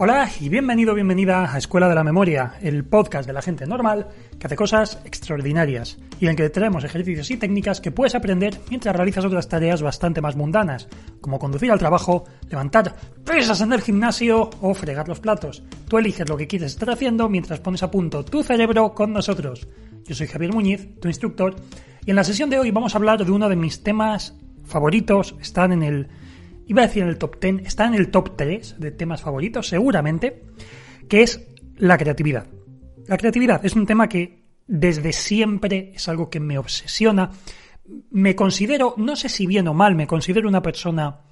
Hola 0.00 0.30
y 0.38 0.48
bienvenido, 0.48 0.94
bienvenida 0.94 1.52
a 1.52 1.58
Escuela 1.58 1.88
de 1.88 1.96
la 1.96 2.04
Memoria, 2.04 2.52
el 2.62 2.84
podcast 2.84 3.26
de 3.26 3.32
la 3.32 3.42
gente 3.42 3.66
normal 3.66 4.06
que 4.38 4.46
hace 4.46 4.54
cosas 4.54 5.00
extraordinarias 5.04 5.98
y 6.20 6.26
en 6.26 6.30
el 6.30 6.36
que 6.36 6.50
traemos 6.50 6.84
ejercicios 6.84 7.28
y 7.32 7.36
técnicas 7.36 7.80
que 7.80 7.90
puedes 7.90 8.14
aprender 8.14 8.60
mientras 8.70 8.94
realizas 8.94 9.24
otras 9.24 9.48
tareas 9.48 9.82
bastante 9.82 10.20
más 10.20 10.36
mundanas, 10.36 10.86
como 11.20 11.40
conducir 11.40 11.72
al 11.72 11.80
trabajo, 11.80 12.26
levantar 12.48 12.94
pesas 13.24 13.60
en 13.60 13.72
el 13.72 13.80
gimnasio 13.80 14.50
o 14.60 14.72
fregar 14.72 15.08
los 15.08 15.18
platos. 15.18 15.64
Tú 15.88 15.98
eliges 15.98 16.28
lo 16.28 16.36
que 16.36 16.46
quieres 16.46 16.70
estar 16.70 16.90
haciendo 16.90 17.28
mientras 17.28 17.58
pones 17.58 17.82
a 17.82 17.90
punto 17.90 18.24
tu 18.24 18.44
cerebro 18.44 18.94
con 18.94 19.12
nosotros. 19.12 19.66
Yo 20.04 20.14
soy 20.14 20.28
Javier 20.28 20.52
Muñiz, 20.52 21.00
tu 21.00 21.08
instructor, 21.08 21.56
y 22.06 22.10
en 22.10 22.16
la 22.16 22.22
sesión 22.22 22.50
de 22.50 22.60
hoy 22.60 22.70
vamos 22.70 22.94
a 22.94 22.98
hablar 22.98 23.24
de 23.24 23.32
uno 23.32 23.48
de 23.48 23.56
mis 23.56 23.82
temas 23.82 24.38
favoritos, 24.64 25.34
están 25.40 25.72
en 25.72 25.82
el 25.82 26.08
iba 26.68 26.82
a 26.82 26.86
decir 26.86 27.02
en 27.02 27.08
el 27.08 27.18
top 27.18 27.40
10, 27.40 27.66
está 27.66 27.86
en 27.86 27.94
el 27.94 28.10
top 28.10 28.36
3 28.36 28.76
de 28.78 28.90
temas 28.92 29.22
favoritos, 29.22 29.68
seguramente, 29.68 30.44
que 31.08 31.22
es 31.22 31.48
la 31.76 31.98
creatividad. 31.98 32.46
La 33.06 33.16
creatividad 33.16 33.64
es 33.64 33.74
un 33.74 33.86
tema 33.86 34.08
que 34.08 34.44
desde 34.66 35.12
siempre 35.12 35.92
es 35.94 36.08
algo 36.08 36.28
que 36.28 36.40
me 36.40 36.58
obsesiona. 36.58 37.30
Me 38.10 38.36
considero, 38.36 38.94
no 38.98 39.16
sé 39.16 39.30
si 39.30 39.46
bien 39.46 39.66
o 39.66 39.74
mal, 39.74 39.94
me 39.94 40.06
considero 40.06 40.46
una 40.46 40.60
persona 40.60 41.22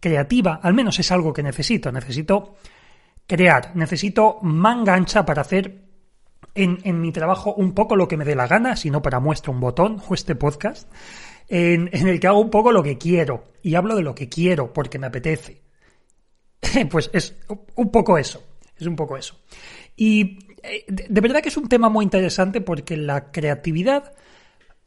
creativa, 0.00 0.60
al 0.62 0.72
menos 0.72 0.98
es 0.98 1.12
algo 1.12 1.32
que 1.32 1.42
necesito. 1.42 1.92
Necesito 1.92 2.56
crear, 3.26 3.72
necesito 3.76 4.38
manga 4.40 4.94
ancha 4.94 5.26
para 5.26 5.42
hacer 5.42 5.84
en, 6.54 6.78
en 6.84 7.02
mi 7.02 7.12
trabajo 7.12 7.52
un 7.54 7.74
poco 7.74 7.96
lo 7.96 8.08
que 8.08 8.16
me 8.16 8.24
dé 8.24 8.34
la 8.34 8.46
gana, 8.46 8.76
si 8.76 8.90
no 8.90 9.02
para 9.02 9.20
muestra 9.20 9.52
un 9.52 9.60
botón 9.60 10.00
o 10.08 10.14
este 10.14 10.34
podcast 10.34 10.90
en, 11.48 11.88
el 11.92 12.20
que 12.20 12.26
hago 12.26 12.40
un 12.40 12.50
poco 12.50 12.72
lo 12.72 12.82
que 12.82 12.98
quiero 12.98 13.44
y 13.62 13.74
hablo 13.74 13.96
de 13.96 14.02
lo 14.02 14.14
que 14.14 14.28
quiero 14.28 14.72
porque 14.72 14.98
me 14.98 15.06
apetece. 15.06 15.62
pues 16.90 17.10
es 17.12 17.36
un 17.74 17.90
poco 17.90 18.18
eso, 18.18 18.42
es 18.76 18.86
un 18.86 18.96
poco 18.96 19.16
eso. 19.16 19.38
Y 19.96 20.38
eh, 20.62 20.84
de 20.88 21.20
verdad 21.20 21.42
que 21.42 21.48
es 21.48 21.56
un 21.56 21.68
tema 21.68 21.88
muy 21.88 22.04
interesante 22.04 22.60
porque 22.60 22.96
la 22.96 23.30
creatividad 23.30 24.12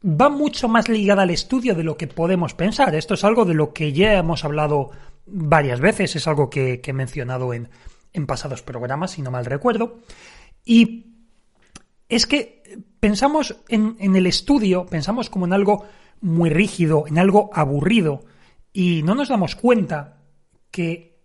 va 0.04 0.28
mucho 0.28 0.68
más 0.68 0.88
ligada 0.88 1.22
al 1.22 1.30
estudio 1.30 1.74
de 1.74 1.84
lo 1.84 1.96
que 1.96 2.06
podemos 2.06 2.54
pensar. 2.54 2.94
Esto 2.94 3.14
es 3.14 3.24
algo 3.24 3.44
de 3.44 3.54
lo 3.54 3.72
que 3.72 3.92
ya 3.92 4.14
hemos 4.14 4.44
hablado 4.44 4.90
varias 5.26 5.80
veces, 5.80 6.16
es 6.16 6.26
algo 6.26 6.50
que, 6.50 6.80
he 6.84 6.92
mencionado 6.92 7.52
en, 7.54 7.68
en 8.12 8.26
pasados 8.26 8.62
programas, 8.62 9.12
si 9.12 9.22
no 9.22 9.30
mal 9.30 9.44
recuerdo. 9.44 10.00
Y 10.64 11.06
es 12.08 12.26
que 12.26 12.62
pensamos 12.98 13.56
en, 13.68 13.96
en, 14.00 14.16
el 14.16 14.26
estudio, 14.26 14.86
pensamos 14.86 15.30
como 15.30 15.46
en 15.46 15.52
algo 15.52 15.84
muy 16.20 16.50
rígido, 16.50 17.04
en 17.06 17.18
algo 17.18 17.50
aburrido, 17.52 18.24
y 18.72 19.02
no 19.02 19.14
nos 19.14 19.28
damos 19.28 19.56
cuenta 19.56 20.18
que 20.70 21.18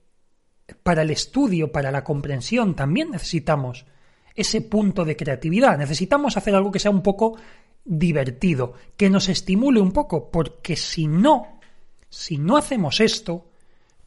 para 0.84 1.04
el 1.04 1.12
estudio, 1.12 1.72
para 1.72 1.92
la 1.92 2.04
comprensión, 2.04 2.76
también 2.76 3.12
necesitamos 3.12 3.86
ese 4.34 4.62
punto 4.62 5.06
de 5.06 5.16
creatividad, 5.16 5.78
necesitamos 5.78 6.38
hacer 6.38 6.56
algo 6.56 6.72
que 6.72 6.80
sea 6.80 6.92
un 6.92 7.04
poco 7.04 7.38
divertido, 7.84 8.74
que 8.98 9.10
nos 9.10 9.30
estimule 9.30 9.80
un 9.80 9.92
poco, 9.92 10.32
porque 10.32 10.76
si 10.76 11.08
no, 11.08 11.60
si 12.10 12.38
no 12.38 12.58
hacemos 12.58 13.00
esto, 13.00 13.48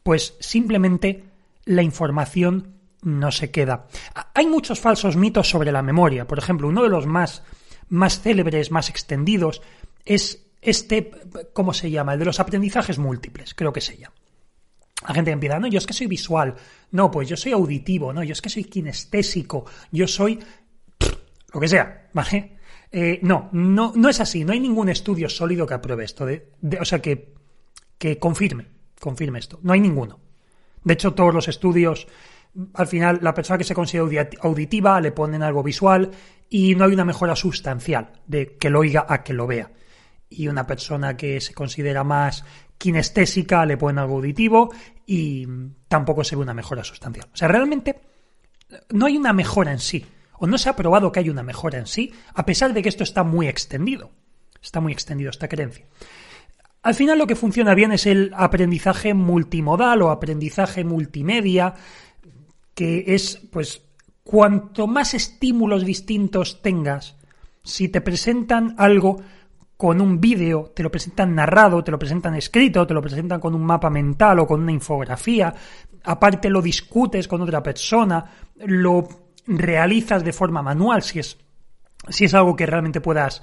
pues 0.03 0.35
simplemente 0.39 1.23
la 1.65 1.81
información 1.81 2.75
no 3.01 3.31
se 3.31 3.51
queda. 3.51 3.87
Hay 4.33 4.47
muchos 4.47 4.79
falsos 4.79 5.15
mitos 5.15 5.49
sobre 5.49 5.71
la 5.71 5.81
memoria. 5.81 6.27
Por 6.27 6.37
ejemplo, 6.37 6.67
uno 6.67 6.83
de 6.83 6.89
los 6.89 7.05
más, 7.05 7.43
más 7.87 8.21
célebres, 8.21 8.71
más 8.71 8.89
extendidos, 8.89 9.61
es 10.05 10.48
este, 10.61 11.11
¿cómo 11.53 11.73
se 11.73 11.89
llama? 11.89 12.13
El 12.13 12.19
de 12.19 12.25
los 12.25 12.39
aprendizajes 12.39 12.97
múltiples, 12.97 13.53
creo 13.53 13.73
que 13.73 13.81
se 13.81 13.97
llama. 13.97 14.15
La 15.07 15.13
gente 15.13 15.31
empieza, 15.31 15.59
no, 15.59 15.67
yo 15.67 15.77
es 15.77 15.85
que 15.85 15.93
soy 15.93 16.07
visual, 16.07 16.55
no, 16.91 17.09
pues 17.09 17.29
yo 17.29 17.37
soy 17.37 17.53
auditivo, 17.53 18.11
no, 18.11 18.23
yo 18.23 18.33
es 18.33 18.41
que 18.41 18.49
soy 18.49 18.65
kinestésico, 18.65 19.65
yo 19.91 20.07
soy 20.07 20.39
lo 21.53 21.59
que 21.59 21.67
sea, 21.67 22.09
¿vale? 22.13 22.57
Eh, 22.91 23.19
no, 23.21 23.49
no, 23.53 23.93
no 23.95 24.09
es 24.09 24.19
así, 24.19 24.43
no 24.43 24.51
hay 24.51 24.59
ningún 24.59 24.89
estudio 24.89 25.29
sólido 25.29 25.65
que 25.65 25.75
apruebe 25.75 26.03
esto, 26.03 26.25
de, 26.25 26.51
o 26.79 26.85
sea, 26.85 26.99
que, 26.99 27.33
que 27.97 28.17
confirme, 28.17 28.67
confirme 28.99 29.39
esto, 29.39 29.59
no 29.63 29.71
hay 29.71 29.79
ninguno. 29.79 30.19
De 30.83 30.95
hecho, 30.95 31.13
todos 31.13 31.33
los 31.33 31.47
estudios, 31.47 32.07
al 32.73 32.87
final, 32.87 33.19
la 33.21 33.33
persona 33.33 33.57
que 33.57 33.63
se 33.63 33.75
considera 33.75 34.29
auditiva 34.41 34.99
le 34.99 35.11
ponen 35.13 35.43
algo 35.43 35.63
visual 35.63 36.11
y 36.49 36.75
no 36.75 36.85
hay 36.85 36.93
una 36.93 37.05
mejora 37.05 37.35
sustancial 37.37 38.21
de 38.27 38.57
que 38.57 38.69
lo 38.69 38.79
oiga 38.79 39.05
a 39.07 39.23
que 39.23 39.33
lo 39.33 39.47
vea 39.47 39.71
y 40.29 40.47
una 40.47 40.67
persona 40.67 41.17
que 41.17 41.41
se 41.41 41.53
considera 41.53 42.03
más 42.03 42.45
kinestésica 42.77 43.65
le 43.65 43.77
ponen 43.77 43.99
algo 43.99 44.15
auditivo 44.15 44.71
y 45.05 45.47
tampoco 45.87 46.23
se 46.23 46.35
ve 46.35 46.43
una 46.43 46.53
mejora 46.53 46.83
sustancial. 46.83 47.27
O 47.33 47.37
sea, 47.37 47.47
realmente 47.47 47.99
no 48.89 49.07
hay 49.07 49.17
una 49.17 49.33
mejora 49.33 49.71
en 49.71 49.79
sí, 49.79 50.05
o 50.37 50.47
no 50.47 50.57
se 50.57 50.69
ha 50.69 50.75
probado 50.75 51.11
que 51.11 51.19
hay 51.19 51.29
una 51.29 51.43
mejora 51.43 51.79
en 51.79 51.87
sí, 51.87 52.13
a 52.33 52.45
pesar 52.45 52.73
de 52.73 52.81
que 52.81 52.89
esto 52.89 53.03
está 53.03 53.23
muy 53.23 53.47
extendido. 53.47 54.11
Está 54.61 54.79
muy 54.79 54.93
extendido 54.93 55.29
esta 55.29 55.47
creencia. 55.47 55.85
Al 56.81 56.95
final 56.95 57.17
lo 57.17 57.27
que 57.27 57.35
funciona 57.35 57.73
bien 57.75 57.91
es 57.91 58.05
el 58.05 58.31
aprendizaje 58.35 59.13
multimodal 59.13 60.01
o 60.01 60.09
aprendizaje 60.09 60.83
multimedia, 60.83 61.73
que 62.73 63.03
es, 63.07 63.41
pues, 63.51 63.81
cuanto 64.23 64.87
más 64.87 65.13
estímulos 65.13 65.83
distintos 65.83 66.61
tengas, 66.61 67.17
si 67.63 67.89
te 67.89 67.99
presentan 67.99 68.75
algo 68.77 69.21
con 69.79 70.01
un 70.01 70.19
vídeo, 70.19 70.73
te 70.75 70.83
lo 70.83 70.91
presentan 70.91 71.33
narrado, 71.33 71.81
te 71.81 71.89
lo 71.89 71.97
presentan 71.97 72.35
escrito, 72.35 72.85
te 72.85 72.93
lo 72.93 73.01
presentan 73.01 73.39
con 73.39 73.55
un 73.55 73.63
mapa 73.63 73.89
mental 73.89 74.39
o 74.39 74.45
con 74.45 74.59
una 74.59 74.73
infografía, 74.73 75.55
aparte 76.03 76.49
lo 76.49 76.61
discutes 76.61 77.29
con 77.29 77.41
otra 77.41 77.63
persona, 77.63 78.25
lo 78.65 79.07
realizas 79.47 80.21
de 80.21 80.33
forma 80.33 80.61
manual 80.61 81.01
si 81.01 81.19
es, 81.19 81.37
si 82.09 82.25
es 82.25 82.33
algo 82.33 82.57
que 82.57 82.65
realmente 82.65 82.99
puedas, 82.99 83.41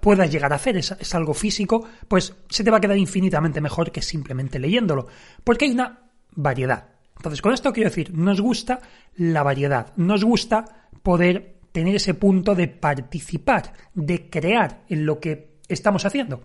puedas 0.00 0.28
llegar 0.28 0.52
a 0.52 0.56
hacer, 0.56 0.76
es, 0.76 0.90
es 0.90 1.14
algo 1.14 1.34
físico, 1.34 1.86
pues 2.08 2.34
se 2.48 2.64
te 2.64 2.72
va 2.72 2.78
a 2.78 2.80
quedar 2.80 2.98
infinitamente 2.98 3.60
mejor 3.60 3.92
que 3.92 4.02
simplemente 4.02 4.58
leyéndolo, 4.58 5.06
porque 5.44 5.66
hay 5.66 5.70
una 5.70 6.10
variedad. 6.32 6.88
Entonces, 7.14 7.40
con 7.40 7.54
esto 7.54 7.72
quiero 7.72 7.90
decir, 7.90 8.12
nos 8.12 8.40
gusta 8.40 8.80
la 9.14 9.44
variedad, 9.44 9.92
nos 9.94 10.24
gusta 10.24 10.88
poder 11.04 11.53
tener 11.74 11.96
ese 11.96 12.14
punto 12.14 12.54
de 12.54 12.68
participar, 12.68 13.72
de 13.94 14.30
crear 14.30 14.84
en 14.88 15.04
lo 15.06 15.18
que 15.18 15.58
estamos 15.66 16.06
haciendo. 16.06 16.44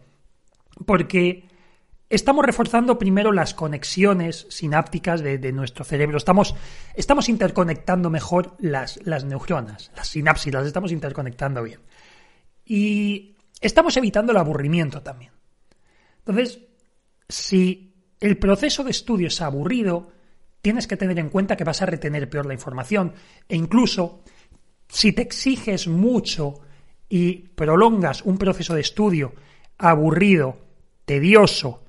Porque 0.87 1.47
estamos 2.09 2.43
reforzando 2.43 2.97
primero 2.97 3.31
las 3.31 3.53
conexiones 3.53 4.47
sinápticas 4.49 5.21
de, 5.21 5.51
nuestro 5.51 5.85
cerebro, 5.85 6.17
estamos, 6.17 6.55
estamos 6.95 7.29
interconectando 7.29 8.09
mejor 8.09 8.55
las, 8.57 8.99
las 9.05 9.23
neuronas, 9.23 9.91
las 9.95 10.07
sinapsis, 10.07 10.51
las 10.51 10.65
estamos 10.65 10.91
interconectando 10.91 11.61
bien. 11.61 11.81
Y 12.65 13.35
estamos 13.61 13.95
evitando 13.97 14.31
el 14.31 14.37
aburrimiento 14.39 15.03
también. 15.03 15.31
Entonces, 16.25 16.59
si 17.27 17.93
el 18.19 18.39
proceso 18.39 18.83
de 18.83 18.89
estudio 18.89 19.27
es 19.27 19.39
aburrido, 19.41 20.11
tienes 20.63 20.87
que 20.87 20.97
tener 20.97 21.19
en 21.19 21.29
cuenta 21.29 21.55
que 21.55 21.65
vas 21.65 21.83
a 21.83 21.85
retener 21.85 22.27
peor 22.31 22.47
la 22.47 22.55
información 22.55 23.13
e 23.47 23.55
incluso 23.55 24.23
si 24.89 25.13
te 25.13 25.21
exiges 25.21 25.87
mucho 25.87 26.55
y 27.07 27.35
prolongas 27.35 28.23
un 28.23 28.37
proceso 28.37 28.73
de 28.73 28.81
estudio 28.81 29.33
aburrido, 29.77 30.57
tedioso, 31.05 31.83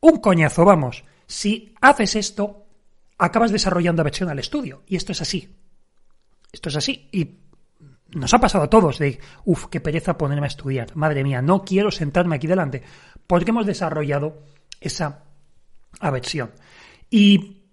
un 0.00 0.18
coñazo, 0.18 0.64
vamos, 0.64 1.04
si 1.26 1.74
haces 1.80 2.16
esto, 2.16 2.64
acabas 3.18 3.52
desarrollando 3.52 4.02
aversión 4.02 4.30
al 4.30 4.38
estudio. 4.38 4.82
Y 4.86 4.96
esto 4.96 5.12
es 5.12 5.20
así. 5.20 5.54
Esto 6.52 6.68
es 6.68 6.76
así. 6.76 7.08
Y 7.12 7.38
nos 8.14 8.32
ha 8.32 8.38
pasado 8.38 8.64
a 8.64 8.70
todos 8.70 8.98
de, 8.98 9.18
uff, 9.44 9.66
qué 9.66 9.80
pereza 9.80 10.16
ponerme 10.16 10.46
a 10.46 10.48
estudiar. 10.48 10.94
Madre 10.96 11.24
mía, 11.24 11.42
no 11.42 11.64
quiero 11.64 11.90
sentarme 11.90 12.36
aquí 12.36 12.46
delante. 12.46 12.82
Porque 13.26 13.50
hemos 13.50 13.66
desarrollado 13.66 14.42
esa 14.80 15.24
aversión. 16.00 16.52
Y 17.10 17.63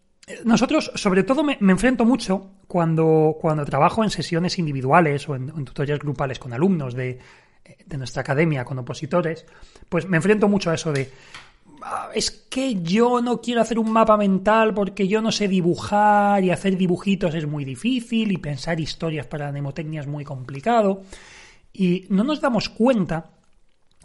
nosotros, 0.43 0.91
sobre 0.95 1.23
todo, 1.23 1.43
me, 1.43 1.57
enfrento 1.59 2.05
mucho 2.05 2.51
cuando, 2.67 3.37
cuando 3.39 3.65
trabajo 3.65 4.03
en 4.03 4.09
sesiones 4.09 4.59
individuales 4.59 5.27
o 5.27 5.35
en, 5.35 5.49
tutoriales 5.65 6.01
grupales 6.01 6.39
con 6.39 6.53
alumnos 6.53 6.93
de, 6.93 7.19
nuestra 7.97 8.21
academia, 8.21 8.65
con 8.65 8.79
opositores, 8.79 9.45
pues 9.89 10.07
me 10.07 10.17
enfrento 10.17 10.47
mucho 10.47 10.71
a 10.71 10.75
eso 10.75 10.91
de 10.91 11.09
ah, 11.83 12.09
es 12.13 12.31
que 12.31 12.81
yo 12.81 13.21
no 13.21 13.41
quiero 13.41 13.61
hacer 13.61 13.79
un 13.79 13.91
mapa 13.91 14.17
mental 14.17 14.73
porque 14.73 15.07
yo 15.07 15.21
no 15.21 15.31
sé 15.31 15.47
dibujar 15.47 16.43
y 16.43 16.51
hacer 16.51 16.77
dibujitos 16.77 17.33
es 17.35 17.45
muy 17.45 17.65
difícil 17.65 18.31
y 18.31 18.37
pensar 18.37 18.79
historias 18.79 19.25
para 19.27 19.51
mnemotecnia 19.51 20.01
es 20.01 20.07
muy 20.07 20.23
complicado. 20.23 21.03
Y 21.73 22.05
no 22.09 22.23
nos 22.23 22.41
damos 22.41 22.69
cuenta 22.69 23.29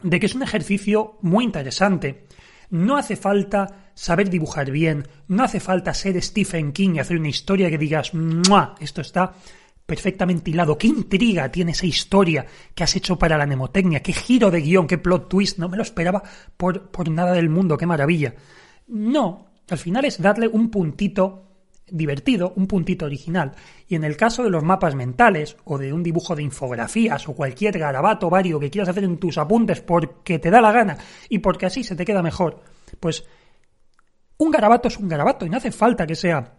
de 0.03 0.21
que 0.21 0.27
es 0.27 0.35
un 0.35 0.43
ejercicio 0.43 1.17
muy 1.23 1.45
interesante. 1.45 2.27
No 2.71 2.97
hace 2.97 3.17
falta 3.17 3.91
saber 3.95 4.29
dibujar 4.29 4.71
bien, 4.71 5.07
no 5.29 5.45
hace 5.45 5.61
falta 5.61 5.95
ser 5.95 6.21
Stephen 6.23 6.73
King 6.73 6.95
y 6.95 6.99
hacer 6.99 7.19
una 7.19 7.29
historia 7.29 7.71
que 7.71 7.79
digas, 7.79 8.13
¡Mua! 8.15 8.75
esto 8.81 9.01
está 9.01 9.33
perfectamente 9.87 10.51
hilado, 10.51 10.77
qué 10.77 10.89
intriga 10.89 11.51
tiene 11.51 11.73
esa 11.73 11.87
historia 11.87 12.45
que 12.75 12.85
has 12.85 12.97
hecho 12.97 13.17
para 13.17 13.39
la 13.39 13.47
mnemotecnia, 13.47 14.03
qué 14.03 14.13
giro 14.13 14.51
de 14.51 14.61
guion, 14.61 14.87
qué 14.87 14.99
plot 14.99 15.29
twist, 15.29 15.59
no 15.59 15.69
me 15.69 15.77
lo 15.77 15.85
esperaba 15.85 16.23
por, 16.57 16.91
por 16.91 17.09
nada 17.09 17.33
del 17.33 17.49
mundo, 17.49 17.79
qué 17.79 17.87
maravilla. 17.87 18.35
No, 18.89 19.47
al 19.71 19.79
final 19.79 20.05
es 20.05 20.21
darle 20.21 20.49
un 20.49 20.71
puntito 20.71 21.47
divertido, 21.89 22.53
un 22.57 22.67
puntito 22.67 23.07
original. 23.07 23.53
Y 23.87 23.95
en 23.95 24.05
el 24.05 24.17
caso 24.17 24.43
de 24.43 24.51
los 24.51 24.65
mapas 24.65 24.95
mentales 24.95 25.57
o 25.65 25.79
de 25.79 25.93
un 25.93 26.03
dibujo 26.03 26.35
de 26.35 26.43
infografías 26.43 27.29
o 27.29 27.35
cualquier 27.35 27.79
garabato 27.79 28.29
vario 28.29 28.59
que 28.59 28.71
quieras 28.71 28.89
hacer 28.89 29.05
en 29.05 29.19
tus 29.19 29.39
apuntes 29.39 29.81
porque 29.81 30.39
te 30.39 30.51
da 30.51 30.61
la 30.61 30.73
gana 30.73 30.99
y 31.29 31.39
porque 31.39 31.67
así 31.67 31.85
se 31.85 31.97
te 31.97 32.05
queda 32.05 32.23
mejor, 32.23 32.63
pues 32.99 33.25
un 34.39 34.51
garabato 34.51 34.89
es 34.89 34.99
un 34.99 35.09
garabato 35.09 35.47
y 35.47 35.51
no 35.51 35.57
hace 35.57 35.71
falta 35.71 36.07
que 36.07 36.17
sea 36.17 36.55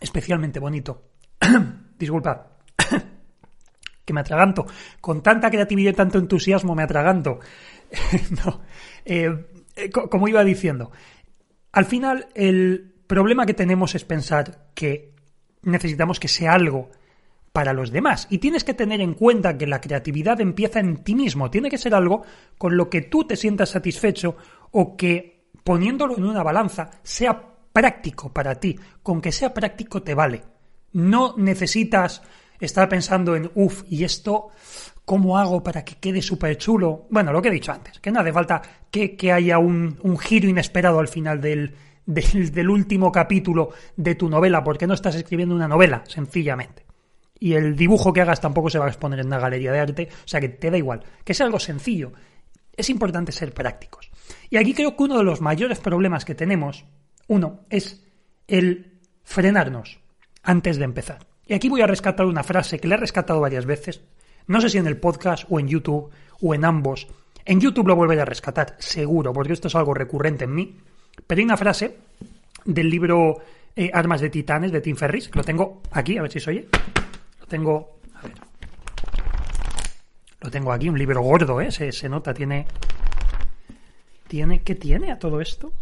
especialmente 0.00 0.58
bonito. 0.58 1.10
Disculpad. 1.98 2.38
que 4.04 4.12
me 4.12 4.20
atraganto. 4.20 4.66
Con 5.00 5.22
tanta 5.22 5.50
creatividad 5.50 5.92
y 5.92 5.94
tanto 5.94 6.18
entusiasmo 6.18 6.74
me 6.74 6.82
atraganto. 6.82 7.38
no. 8.44 8.60
Eh, 9.04 9.46
eh, 9.76 9.90
como 9.90 10.28
iba 10.28 10.42
diciendo, 10.44 10.90
al 11.72 11.84
final 11.84 12.28
el 12.34 12.97
problema 13.08 13.46
que 13.46 13.54
tenemos 13.54 13.96
es 13.96 14.04
pensar 14.04 14.68
que 14.74 15.14
necesitamos 15.62 16.20
que 16.20 16.28
sea 16.28 16.52
algo 16.52 16.90
para 17.52 17.72
los 17.72 17.90
demás. 17.90 18.28
Y 18.30 18.38
tienes 18.38 18.62
que 18.62 18.74
tener 18.74 19.00
en 19.00 19.14
cuenta 19.14 19.58
que 19.58 19.66
la 19.66 19.80
creatividad 19.80 20.40
empieza 20.40 20.78
en 20.78 20.98
ti 20.98 21.16
mismo. 21.16 21.50
Tiene 21.50 21.70
que 21.70 21.78
ser 21.78 21.94
algo 21.94 22.22
con 22.56 22.76
lo 22.76 22.88
que 22.88 23.02
tú 23.02 23.24
te 23.24 23.34
sientas 23.34 23.70
satisfecho 23.70 24.36
o 24.70 24.96
que 24.96 25.48
poniéndolo 25.64 26.16
en 26.16 26.24
una 26.24 26.44
balanza 26.44 26.90
sea 27.02 27.42
práctico 27.72 28.32
para 28.32 28.54
ti. 28.60 28.78
Con 29.02 29.20
que 29.20 29.32
sea 29.32 29.52
práctico 29.52 30.02
te 30.02 30.14
vale. 30.14 30.44
No 30.92 31.34
necesitas 31.36 32.22
estar 32.60 32.88
pensando 32.88 33.34
en, 33.34 33.50
uff, 33.54 33.82
y 33.88 34.04
esto, 34.04 34.50
¿cómo 35.04 35.38
hago 35.38 35.62
para 35.62 35.84
que 35.84 35.96
quede 35.96 36.22
súper 36.22 36.56
chulo? 36.58 37.06
Bueno, 37.10 37.32
lo 37.32 37.42
que 37.42 37.48
he 37.48 37.52
dicho 37.52 37.72
antes, 37.72 37.98
que 38.00 38.10
no 38.10 38.20
hace 38.20 38.32
falta 38.32 38.62
que, 38.90 39.32
haya 39.32 39.58
un, 39.58 39.98
un, 40.02 40.18
giro 40.18 40.48
inesperado 40.48 40.98
al 40.98 41.08
final 41.08 41.40
del, 41.40 41.74
del, 42.08 42.70
último 42.70 43.12
capítulo 43.12 43.70
de 43.94 44.14
tu 44.14 44.30
novela, 44.30 44.64
porque 44.64 44.86
no 44.86 44.94
estás 44.94 45.14
escribiendo 45.14 45.54
una 45.54 45.68
novela, 45.68 46.02
sencillamente. 46.06 46.86
Y 47.38 47.52
el 47.52 47.76
dibujo 47.76 48.12
que 48.12 48.22
hagas 48.22 48.40
tampoco 48.40 48.70
se 48.70 48.78
va 48.78 48.86
a 48.86 48.88
exponer 48.88 49.20
en 49.20 49.26
una 49.26 49.38
galería 49.38 49.72
de 49.72 49.80
arte, 49.80 50.08
o 50.10 50.28
sea 50.28 50.40
que 50.40 50.48
te 50.48 50.70
da 50.70 50.78
igual, 50.78 51.04
que 51.22 51.34
sea 51.34 51.46
algo 51.46 51.60
sencillo. 51.60 52.12
Es 52.74 52.88
importante 52.88 53.30
ser 53.30 53.52
prácticos. 53.52 54.10
Y 54.48 54.56
aquí 54.56 54.72
creo 54.72 54.96
que 54.96 55.02
uno 55.02 55.18
de 55.18 55.24
los 55.24 55.40
mayores 55.40 55.78
problemas 55.80 56.24
que 56.24 56.34
tenemos, 56.34 56.86
uno, 57.26 57.60
es 57.68 58.02
el 58.46 58.98
frenarnos 59.22 60.00
antes 60.42 60.78
de 60.78 60.84
empezar. 60.84 61.26
Y 61.46 61.54
aquí 61.54 61.68
voy 61.68 61.82
a 61.82 61.86
rescatar 61.86 62.24
una 62.24 62.42
frase 62.42 62.78
que 62.78 62.88
le 62.88 62.94
he 62.94 62.98
rescatado 62.98 63.40
varias 63.40 63.66
veces. 63.66 64.00
No 64.46 64.62
sé 64.62 64.70
si 64.70 64.78
en 64.78 64.86
el 64.86 64.96
podcast 64.96 65.44
o 65.50 65.60
en 65.60 65.68
YouTube 65.68 66.10
o 66.40 66.54
en 66.54 66.64
ambos. 66.64 67.06
En 67.44 67.60
YouTube 67.60 67.88
lo 67.88 67.96
volveré 67.96 68.22
a 68.22 68.26
rescatar, 68.26 68.76
seguro, 68.78 69.32
porque 69.32 69.52
esto 69.52 69.68
es 69.68 69.74
algo 69.74 69.92
recurrente 69.92 70.44
en 70.44 70.54
mí. 70.54 70.76
Pero 71.26 71.38
hay 71.38 71.44
una 71.44 71.56
frase 71.56 71.96
del 72.64 72.88
libro 72.88 73.38
eh, 73.76 73.90
Armas 73.92 74.20
de 74.20 74.30
Titanes 74.30 74.72
de 74.72 74.80
Tim 74.80 74.96
Ferris, 74.96 75.28
que 75.28 75.38
lo 75.38 75.44
tengo 75.44 75.82
aquí, 75.92 76.18
a 76.18 76.22
ver 76.22 76.32
si 76.32 76.40
se 76.40 76.50
oye. 76.50 76.68
Lo 77.40 77.46
tengo. 77.46 78.00
A 78.14 78.22
ver. 78.22 78.34
Lo 80.40 80.50
tengo 80.50 80.72
aquí, 80.72 80.88
un 80.88 80.98
libro 80.98 81.20
gordo, 81.22 81.60
¿eh? 81.60 81.70
Se, 81.70 81.92
se 81.92 82.08
nota, 82.08 82.32
tiene. 82.32 82.66
¿Tiene. 84.26 84.62
¿Qué 84.62 84.74
tiene 84.74 85.12
a 85.12 85.18
todo 85.18 85.40
esto? 85.40 85.72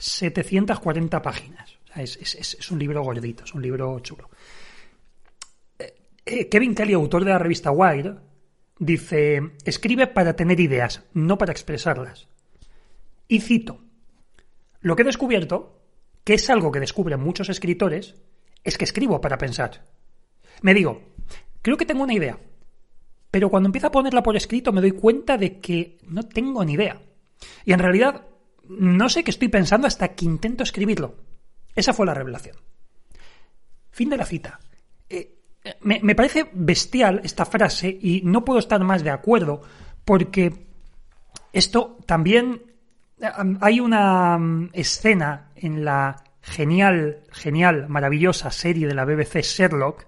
740 0.00 1.20
páginas. 1.22 1.78
Es, 1.94 2.70
un 2.70 2.78
libro 2.78 3.02
gordito, 3.02 3.44
es 3.44 3.54
un 3.54 3.62
libro 3.62 3.98
chulo. 4.00 4.30
Eh, 5.78 5.94
eh, 6.24 6.48
Kevin 6.48 6.74
Kelly, 6.74 6.94
autor 6.94 7.24
de 7.24 7.30
la 7.30 7.38
revista 7.38 7.70
Wired, 7.70 8.14
dice, 8.78 9.52
escribe 9.64 10.06
para 10.06 10.34
tener 10.34 10.58
ideas, 10.60 11.02
no 11.12 11.36
para 11.36 11.52
expresarlas. 11.52 12.28
Y 13.30 13.38
cito, 13.38 13.78
lo 14.80 14.96
que 14.96 15.02
he 15.02 15.04
descubierto, 15.04 15.84
que 16.24 16.34
es 16.34 16.50
algo 16.50 16.72
que 16.72 16.80
descubren 16.80 17.20
muchos 17.20 17.48
escritores, 17.48 18.16
es 18.64 18.76
que 18.76 18.82
escribo 18.82 19.20
para 19.20 19.38
pensar. 19.38 19.84
Me 20.62 20.74
digo, 20.74 21.00
creo 21.62 21.76
que 21.76 21.86
tengo 21.86 22.02
una 22.02 22.12
idea, 22.12 22.40
pero 23.30 23.48
cuando 23.48 23.68
empiezo 23.68 23.86
a 23.86 23.92
ponerla 23.92 24.24
por 24.24 24.36
escrito 24.36 24.72
me 24.72 24.80
doy 24.80 24.90
cuenta 24.90 25.38
de 25.38 25.60
que 25.60 25.98
no 26.08 26.24
tengo 26.24 26.64
ni 26.64 26.72
idea. 26.72 27.00
Y 27.64 27.72
en 27.72 27.78
realidad 27.78 28.26
no 28.68 29.08
sé 29.08 29.22
qué 29.22 29.30
estoy 29.30 29.46
pensando 29.46 29.86
hasta 29.86 30.08
que 30.16 30.24
intento 30.24 30.64
escribirlo. 30.64 31.14
Esa 31.76 31.92
fue 31.92 32.06
la 32.06 32.14
revelación. 32.14 32.56
Fin 33.92 34.10
de 34.10 34.16
la 34.16 34.26
cita. 34.26 34.58
Eh, 35.08 35.38
me, 35.82 36.16
parece 36.16 36.50
bestial 36.52 37.20
esta 37.22 37.46
frase 37.46 37.96
y 38.02 38.22
no 38.24 38.44
puedo 38.44 38.58
estar 38.58 38.82
más 38.82 39.04
de 39.04 39.10
acuerdo 39.10 39.62
porque 40.04 40.66
esto 41.52 41.96
también 42.06 42.69
hay 43.60 43.80
una 43.80 44.38
escena 44.72 45.50
en 45.56 45.84
la 45.84 46.24
genial, 46.42 47.22
genial, 47.30 47.88
maravillosa 47.88 48.50
serie 48.50 48.86
de 48.86 48.94
la 48.94 49.04
BBC 49.04 49.42
Sherlock, 49.42 50.06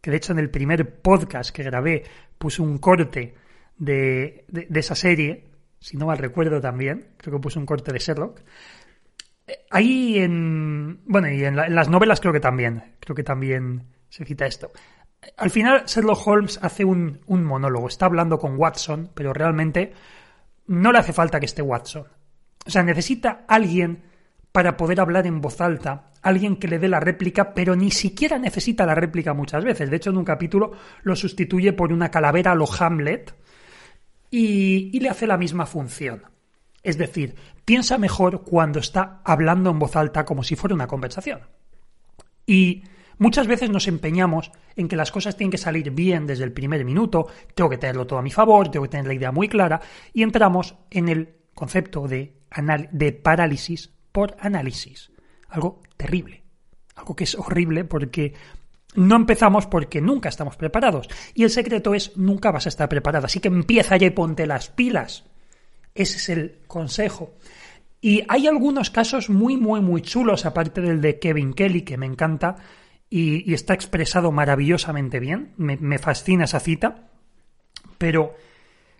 que 0.00 0.10
de 0.10 0.16
hecho 0.16 0.32
en 0.32 0.38
el 0.38 0.50
primer 0.50 1.00
podcast 1.00 1.54
que 1.54 1.62
grabé 1.62 2.04
puse 2.38 2.62
un 2.62 2.78
corte 2.78 3.34
de, 3.76 4.44
de 4.48 4.80
esa 4.80 4.94
serie, 4.94 5.44
si 5.80 5.96
no 5.96 6.06
mal 6.06 6.18
recuerdo 6.18 6.60
también, 6.60 7.08
creo 7.16 7.34
que 7.34 7.42
puse 7.42 7.58
un 7.58 7.66
corte 7.66 7.92
de 7.92 7.98
Sherlock, 7.98 8.40
Ahí 9.70 10.18
en. 10.18 11.00
Bueno, 11.04 11.30
y 11.30 11.44
en, 11.44 11.56
las 11.56 11.88
novelas 11.88 12.20
creo 12.20 12.32
que 12.32 12.40
también. 12.40 12.96
Creo 13.00 13.14
que 13.14 13.22
también 13.22 13.88
se 14.08 14.24
cita 14.24 14.46
esto. 14.46 14.72
Al 15.36 15.50
final, 15.50 15.84
Sherlock 15.86 16.26
Holmes 16.26 16.58
hace 16.62 16.84
un, 16.84 17.20
un 17.26 17.44
monólogo. 17.44 17.88
Está 17.88 18.06
hablando 18.06 18.38
con 18.38 18.56
Watson, 18.58 19.10
pero 19.14 19.32
realmente 19.32 19.92
no 20.66 20.92
le 20.92 20.98
hace 20.98 21.12
falta 21.12 21.40
que 21.40 21.46
esté 21.46 21.62
Watson. 21.62 22.06
O 22.66 22.70
sea, 22.70 22.82
necesita 22.82 23.44
alguien 23.48 24.02
para 24.52 24.76
poder 24.76 25.00
hablar 25.00 25.26
en 25.26 25.40
voz 25.40 25.60
alta, 25.60 26.12
alguien 26.22 26.56
que 26.56 26.68
le 26.68 26.78
dé 26.78 26.88
la 26.88 27.00
réplica, 27.00 27.54
pero 27.54 27.76
ni 27.76 27.90
siquiera 27.90 28.38
necesita 28.38 28.86
la 28.86 28.94
réplica 28.94 29.34
muchas 29.34 29.64
veces. 29.64 29.90
De 29.90 29.96
hecho, 29.96 30.10
en 30.10 30.16
un 30.16 30.24
capítulo 30.24 30.72
lo 31.02 31.16
sustituye 31.16 31.72
por 31.72 31.92
una 31.92 32.10
calavera 32.10 32.52
a 32.52 32.54
lo 32.54 32.66
Hamlet 32.72 33.34
y 34.30 34.98
le 34.98 35.08
hace 35.08 35.26
la 35.26 35.36
misma 35.36 35.66
función. 35.66 36.22
Es 36.84 36.98
decir, 36.98 37.34
piensa 37.64 37.98
mejor 37.98 38.42
cuando 38.42 38.78
está 38.78 39.20
hablando 39.24 39.70
en 39.70 39.78
voz 39.78 39.96
alta 39.96 40.24
como 40.24 40.44
si 40.44 40.54
fuera 40.54 40.74
una 40.74 40.86
conversación. 40.86 41.40
Y 42.46 42.84
muchas 43.18 43.46
veces 43.46 43.70
nos 43.70 43.88
empeñamos 43.88 44.52
en 44.76 44.86
que 44.86 44.96
las 44.96 45.10
cosas 45.10 45.36
tienen 45.36 45.50
que 45.50 45.58
salir 45.58 45.90
bien 45.90 46.26
desde 46.26 46.44
el 46.44 46.52
primer 46.52 46.84
minuto, 46.84 47.26
tengo 47.54 47.70
que 47.70 47.78
tenerlo 47.78 48.06
todo 48.06 48.18
a 48.18 48.22
mi 48.22 48.30
favor, 48.30 48.70
tengo 48.70 48.84
que 48.84 48.90
tener 48.90 49.06
la 49.06 49.14
idea 49.14 49.32
muy 49.32 49.48
clara, 49.48 49.80
y 50.12 50.22
entramos 50.22 50.74
en 50.90 51.08
el 51.08 51.34
concepto 51.54 52.06
de, 52.06 52.34
de 52.90 53.12
parálisis 53.12 53.90
por 54.12 54.36
análisis. 54.40 55.10
Algo 55.48 55.82
terrible. 55.96 56.42
Algo 56.94 57.16
que 57.16 57.24
es 57.24 57.34
horrible 57.34 57.84
porque 57.84 58.34
no 58.94 59.16
empezamos 59.16 59.66
porque 59.66 60.00
nunca 60.00 60.28
estamos 60.28 60.56
preparados. 60.56 61.08
Y 61.34 61.42
el 61.42 61.50
secreto 61.50 61.94
es 61.94 62.16
nunca 62.16 62.50
vas 62.50 62.66
a 62.66 62.68
estar 62.68 62.88
preparado. 62.88 63.26
Así 63.26 63.40
que 63.40 63.48
empieza 63.48 63.96
ya 63.96 64.06
y 64.06 64.10
ponte 64.10 64.46
las 64.46 64.68
pilas. 64.68 65.24
Ese 65.94 66.16
es 66.16 66.28
el 66.28 66.58
consejo. 66.66 67.34
Y 68.00 68.22
hay 68.28 68.46
algunos 68.46 68.90
casos 68.90 69.30
muy, 69.30 69.56
muy, 69.56 69.80
muy 69.80 70.02
chulos, 70.02 70.44
aparte 70.44 70.80
del 70.80 71.00
de 71.00 71.18
Kevin 71.18 71.54
Kelly, 71.54 71.82
que 71.82 71.96
me 71.96 72.06
encanta 72.06 72.56
y, 73.08 73.54
está 73.54 73.74
expresado 73.74 74.30
maravillosamente 74.30 75.20
bien. 75.20 75.54
Me, 75.56 75.98
fascina 75.98 76.44
esa 76.44 76.60
cita. 76.60 77.08
Pero 77.96 78.34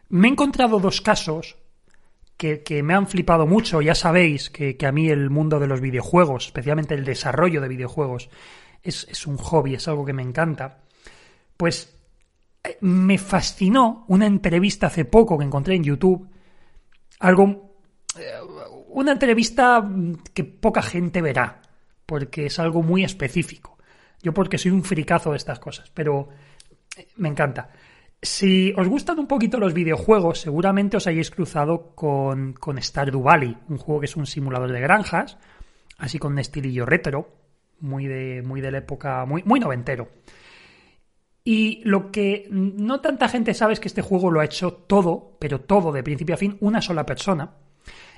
me 0.09 0.29
he 0.29 0.31
encontrado 0.31 0.81
dos 0.81 1.01
casos 1.01 1.57
que, 2.37 2.83
me 2.83 2.95
han 2.95 3.07
flipado 3.07 3.47
mucho. 3.47 3.81
Ya 3.81 3.95
sabéis 3.95 4.51
que, 4.51 4.77
a 4.87 4.93
mí 4.93 5.09
el 5.09 5.31
mundo 5.31 5.61
de 5.61 5.67
los 5.67 5.81
videojuegos, 5.81 6.47
especialmente 6.47 6.95
el 6.95 7.05
desarrollo 7.05 7.61
de 7.61 7.69
videojuegos, 7.69 8.31
es, 8.83 9.07
es 9.11 9.27
un 9.27 9.37
hobby, 9.39 9.75
es 9.75 9.89
algo 9.89 10.05
que 10.05 10.13
me 10.13 10.23
encanta. 10.23 10.79
Pues 11.57 11.97
eh, 12.63 12.79
me 12.81 13.19
fascinó 13.19 14.05
una 14.09 14.27
entrevista 14.27 14.89
hace 14.89 15.05
poco 15.05 15.39
que 15.39 15.45
encontré 15.45 15.77
en 15.77 15.85
YouTube 15.85 16.29
algo, 17.21 17.77
eh, 18.19 18.33
una 18.89 19.13
entrevista 19.13 19.89
que 20.33 20.45
poca 20.45 20.83
gente 20.83 21.23
verá, 21.23 21.63
porque 22.07 22.47
es 22.47 22.59
algo 22.59 22.83
muy 22.83 23.05
específico. 23.05 23.79
Yo 24.23 24.33
porque 24.33 24.59
soy 24.59 24.73
un 24.73 24.85
fricazo 24.85 25.31
de 25.31 25.37
estas 25.37 25.59
cosas, 25.59 25.91
pero 25.93 26.29
eh, 26.97 27.09
me 27.17 27.29
encanta. 27.29 27.71
Si 28.25 28.73
os 28.79 28.89
gustan 28.89 29.19
un 29.19 29.27
poquito 29.27 29.59
los 29.59 29.75
videojuegos, 29.75 30.41
seguramente 30.41 30.97
os 30.97 31.07
hayáis 31.07 31.31
cruzado 31.31 31.95
con, 31.95 32.55
con 32.55 32.81
Valley, 33.23 33.59
un 33.69 33.77
juego 33.77 34.01
que 34.01 34.07
es 34.07 34.17
un 34.17 34.25
simulador 34.25 34.73
de 34.73 34.81
granjas, 34.81 35.37
así 35.99 36.19
con 36.19 36.33
un 36.33 36.39
estilillo 36.39 36.87
retro, 36.87 37.29
muy 37.81 38.07
de, 38.07 38.41
muy 38.43 38.63
de 38.63 38.71
la 38.71 38.79
época, 38.79 39.27
muy, 39.27 39.43
muy 39.43 39.61
noventero. 39.61 40.09
Y 41.45 41.83
lo 41.85 42.11
que 42.11 42.49
no 42.51 43.03
tanta 43.03 43.29
gente 43.29 43.53
sabe 43.53 43.75
es 43.75 43.81
que 43.81 43.89
este 43.89 44.01
juego 44.01 44.31
lo 44.31 44.41
ha 44.41 44.47
hecho 44.47 44.73
todo, 44.73 45.37
pero 45.39 45.61
todo 45.61 45.93
de 45.93 46.03
principio 46.03 46.35
a 46.35 46.39
fin, 46.39 46.57
una 46.61 46.81
sola 46.81 47.05
persona. 47.05 47.59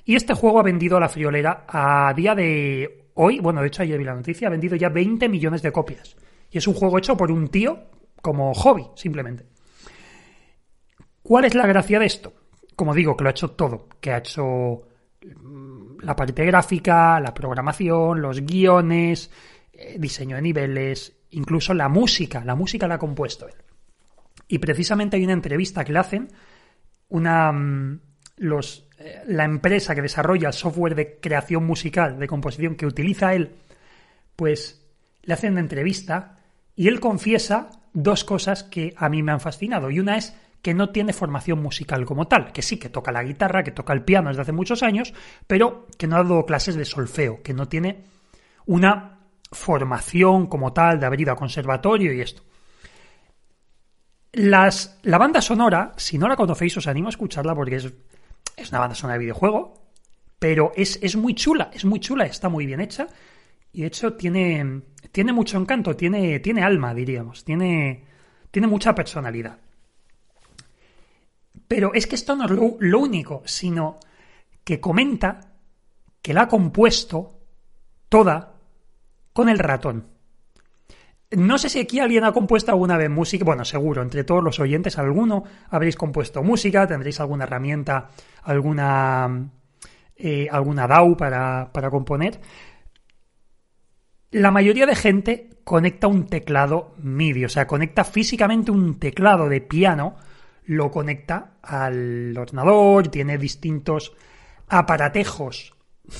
Y 0.04 0.14
este 0.14 0.34
juego 0.34 0.60
ha 0.60 0.62
vendido 0.62 0.98
a 0.98 1.00
la 1.00 1.08
friolera 1.08 1.66
a 1.66 2.14
día 2.14 2.36
de 2.36 3.10
hoy, 3.14 3.40
bueno, 3.40 3.60
de 3.60 3.66
hecho 3.66 3.82
ayer 3.82 3.98
vi 3.98 4.04
la 4.04 4.14
noticia, 4.14 4.46
ha 4.46 4.52
vendido 4.52 4.76
ya 4.76 4.88
20 4.88 5.28
millones 5.28 5.62
de 5.62 5.72
copias. 5.72 6.16
Y 6.48 6.58
es 6.58 6.68
un 6.68 6.74
juego 6.74 6.96
hecho 6.96 7.16
por 7.16 7.32
un 7.32 7.48
tío 7.48 7.88
como 8.22 8.54
hobby, 8.54 8.86
simplemente. 8.94 9.55
¿Cuál 11.26 11.44
es 11.44 11.56
la 11.56 11.66
gracia 11.66 11.98
de 11.98 12.06
esto? 12.06 12.32
Como 12.76 12.94
digo, 12.94 13.16
que 13.16 13.24
lo 13.24 13.30
ha 13.30 13.32
hecho 13.32 13.50
todo, 13.50 13.88
que 14.00 14.12
ha 14.12 14.18
hecho 14.18 14.82
la 16.00 16.14
parte 16.14 16.44
gráfica, 16.44 17.18
la 17.18 17.34
programación, 17.34 18.22
los 18.22 18.42
guiones, 18.42 19.28
eh, 19.72 19.96
diseño 19.98 20.36
de 20.36 20.42
niveles, 20.42 21.16
incluso 21.30 21.74
la 21.74 21.88
música. 21.88 22.44
La 22.44 22.54
música 22.54 22.86
la 22.86 22.94
ha 22.94 22.98
compuesto 22.98 23.48
él. 23.48 23.54
Y 24.46 24.58
precisamente 24.58 25.16
hay 25.16 25.24
una 25.24 25.32
entrevista 25.32 25.84
que 25.84 25.92
le 25.92 25.98
hacen, 25.98 26.28
una, 27.08 27.50
mm, 27.50 28.00
los, 28.36 28.88
eh, 29.00 29.22
la 29.26 29.46
empresa 29.46 29.96
que 29.96 30.02
desarrolla 30.02 30.46
el 30.46 30.54
software 30.54 30.94
de 30.94 31.18
creación 31.18 31.66
musical, 31.66 32.20
de 32.20 32.28
composición 32.28 32.76
que 32.76 32.86
utiliza 32.86 33.34
él, 33.34 33.56
pues 34.36 34.86
le 35.22 35.34
hacen 35.34 35.54
una 35.54 35.60
entrevista 35.60 36.38
y 36.76 36.86
él 36.86 37.00
confiesa 37.00 37.70
dos 37.94 38.22
cosas 38.22 38.62
que 38.62 38.94
a 38.96 39.08
mí 39.08 39.24
me 39.24 39.32
han 39.32 39.40
fascinado. 39.40 39.90
Y 39.90 39.98
una 39.98 40.18
es 40.18 40.36
que 40.66 40.74
no 40.74 40.90
tiene 40.90 41.12
formación 41.12 41.62
musical 41.62 42.04
como 42.04 42.26
tal, 42.26 42.50
que 42.50 42.60
sí, 42.60 42.76
que 42.76 42.88
toca 42.88 43.12
la 43.12 43.22
guitarra, 43.22 43.62
que 43.62 43.70
toca 43.70 43.92
el 43.92 44.02
piano 44.02 44.30
desde 44.30 44.42
hace 44.42 44.50
muchos 44.50 44.82
años, 44.82 45.14
pero 45.46 45.86
que 45.96 46.08
no 46.08 46.16
ha 46.16 46.24
dado 46.24 46.44
clases 46.44 46.74
de 46.74 46.84
solfeo, 46.84 47.40
que 47.40 47.54
no 47.54 47.68
tiene 47.68 48.02
una 48.64 49.20
formación 49.52 50.48
como 50.48 50.72
tal 50.72 50.98
de 50.98 51.06
haber 51.06 51.20
ido 51.20 51.30
a 51.30 51.36
conservatorio 51.36 52.12
y 52.12 52.20
esto. 52.20 52.42
Las, 54.32 54.98
la 55.04 55.18
banda 55.18 55.40
sonora, 55.40 55.94
si 55.98 56.18
no 56.18 56.26
la 56.26 56.34
conocéis, 56.34 56.76
os 56.76 56.88
animo 56.88 57.06
a 57.06 57.10
escucharla 57.10 57.54
porque 57.54 57.76
es, 57.76 57.92
es 58.56 58.70
una 58.70 58.80
banda 58.80 58.96
sonora 58.96 59.18
de 59.18 59.24
videojuego, 59.24 59.92
pero 60.40 60.72
es, 60.74 60.98
es, 61.00 61.14
muy 61.14 61.36
chula, 61.36 61.70
es 61.72 61.84
muy 61.84 62.00
chula, 62.00 62.26
está 62.26 62.48
muy 62.48 62.66
bien 62.66 62.80
hecha 62.80 63.06
y 63.72 63.82
de 63.82 63.86
hecho 63.86 64.14
tiene, 64.14 64.82
tiene 65.12 65.32
mucho 65.32 65.58
encanto, 65.58 65.94
tiene, 65.94 66.40
tiene 66.40 66.64
alma, 66.64 66.92
diríamos, 66.92 67.44
tiene, 67.44 68.04
tiene 68.50 68.66
mucha 68.66 68.96
personalidad. 68.96 69.60
Pero 71.68 71.92
es 71.94 72.06
que 72.06 72.14
esto 72.14 72.36
no 72.36 72.44
es 72.44 72.50
lo, 72.80 72.98
único, 72.98 73.42
sino 73.44 73.98
que 74.64 74.80
comenta 74.80 75.40
que 76.22 76.32
la 76.32 76.42
ha 76.42 76.48
compuesto 76.48 77.40
toda 78.08 78.54
con 79.32 79.48
el 79.48 79.58
ratón. 79.58 80.06
No 81.32 81.58
sé 81.58 81.68
si 81.68 81.80
aquí 81.80 81.98
alguien 81.98 82.22
ha 82.24 82.32
compuesto 82.32 82.70
alguna 82.70 82.96
vez 82.96 83.10
música. 83.10 83.44
Bueno, 83.44 83.64
seguro, 83.64 84.02
entre 84.02 84.22
todos 84.22 84.44
los 84.44 84.60
oyentes, 84.60 84.96
alguno 84.96 85.42
habréis 85.70 85.96
compuesto 85.96 86.42
música, 86.42 86.86
tendréis 86.86 87.18
alguna 87.18 87.44
herramienta, 87.44 88.10
alguna, 88.44 89.50
eh, 90.14 90.46
alguna 90.50 90.86
DAW 90.86 91.16
para, 91.16 91.70
para 91.72 91.90
componer. 91.90 92.40
La 94.30 94.52
mayoría 94.52 94.86
de 94.86 94.94
gente 94.94 95.50
conecta 95.64 96.06
un 96.06 96.26
teclado 96.26 96.94
MIDI, 96.98 97.44
o 97.44 97.48
sea, 97.48 97.66
conecta 97.66 98.04
físicamente 98.04 98.70
un 98.70 99.00
teclado 99.00 99.48
de 99.48 99.60
piano 99.60 100.16
lo 100.66 100.90
conecta 100.90 101.58
al 101.62 102.36
ordenador, 102.36 103.08
tiene 103.08 103.38
distintos 103.38 104.12
aparatejos 104.68 105.74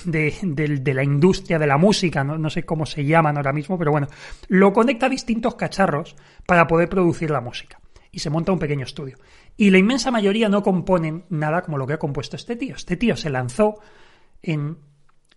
de, 0.05 0.93
la 0.95 1.05
industria 1.05 1.59
de 1.59 1.67
la 1.67 1.79
música, 1.79 2.25
no, 2.25 2.39
no, 2.39 2.51
sé 2.51 2.65
cómo 2.65 2.87
se 2.87 3.05
llaman 3.05 3.37
ahora 3.37 3.53
mismo, 3.53 3.79
pero 3.79 3.93
bueno, 3.93 4.09
lo 4.49 4.73
conecta 4.73 5.07
a 5.07 5.11
distintos 5.11 5.55
cacharros 5.55 6.17
para 6.47 6.67
poder 6.67 6.89
producir 6.89 7.31
la 7.31 7.41
música. 7.41 7.81
Y 8.11 8.21
se 8.21 8.31
monta 8.31 8.53
un 8.53 8.59
pequeño 8.59 8.85
estudio. 8.85 9.19
Y 9.57 9.71
la 9.71 9.79
inmensa 9.79 10.11
mayoría 10.11 10.49
no 10.49 10.63
componen 10.63 11.27
nada 11.29 11.63
como 11.63 11.77
lo 11.77 11.87
que 11.87 11.95
ha 11.95 11.99
compuesto 11.99 12.37
este 12.37 12.57
tío. 12.57 12.75
Este 12.75 12.97
tío 12.97 13.15
se 13.17 13.31
lanzó 13.31 13.79
en 14.43 14.79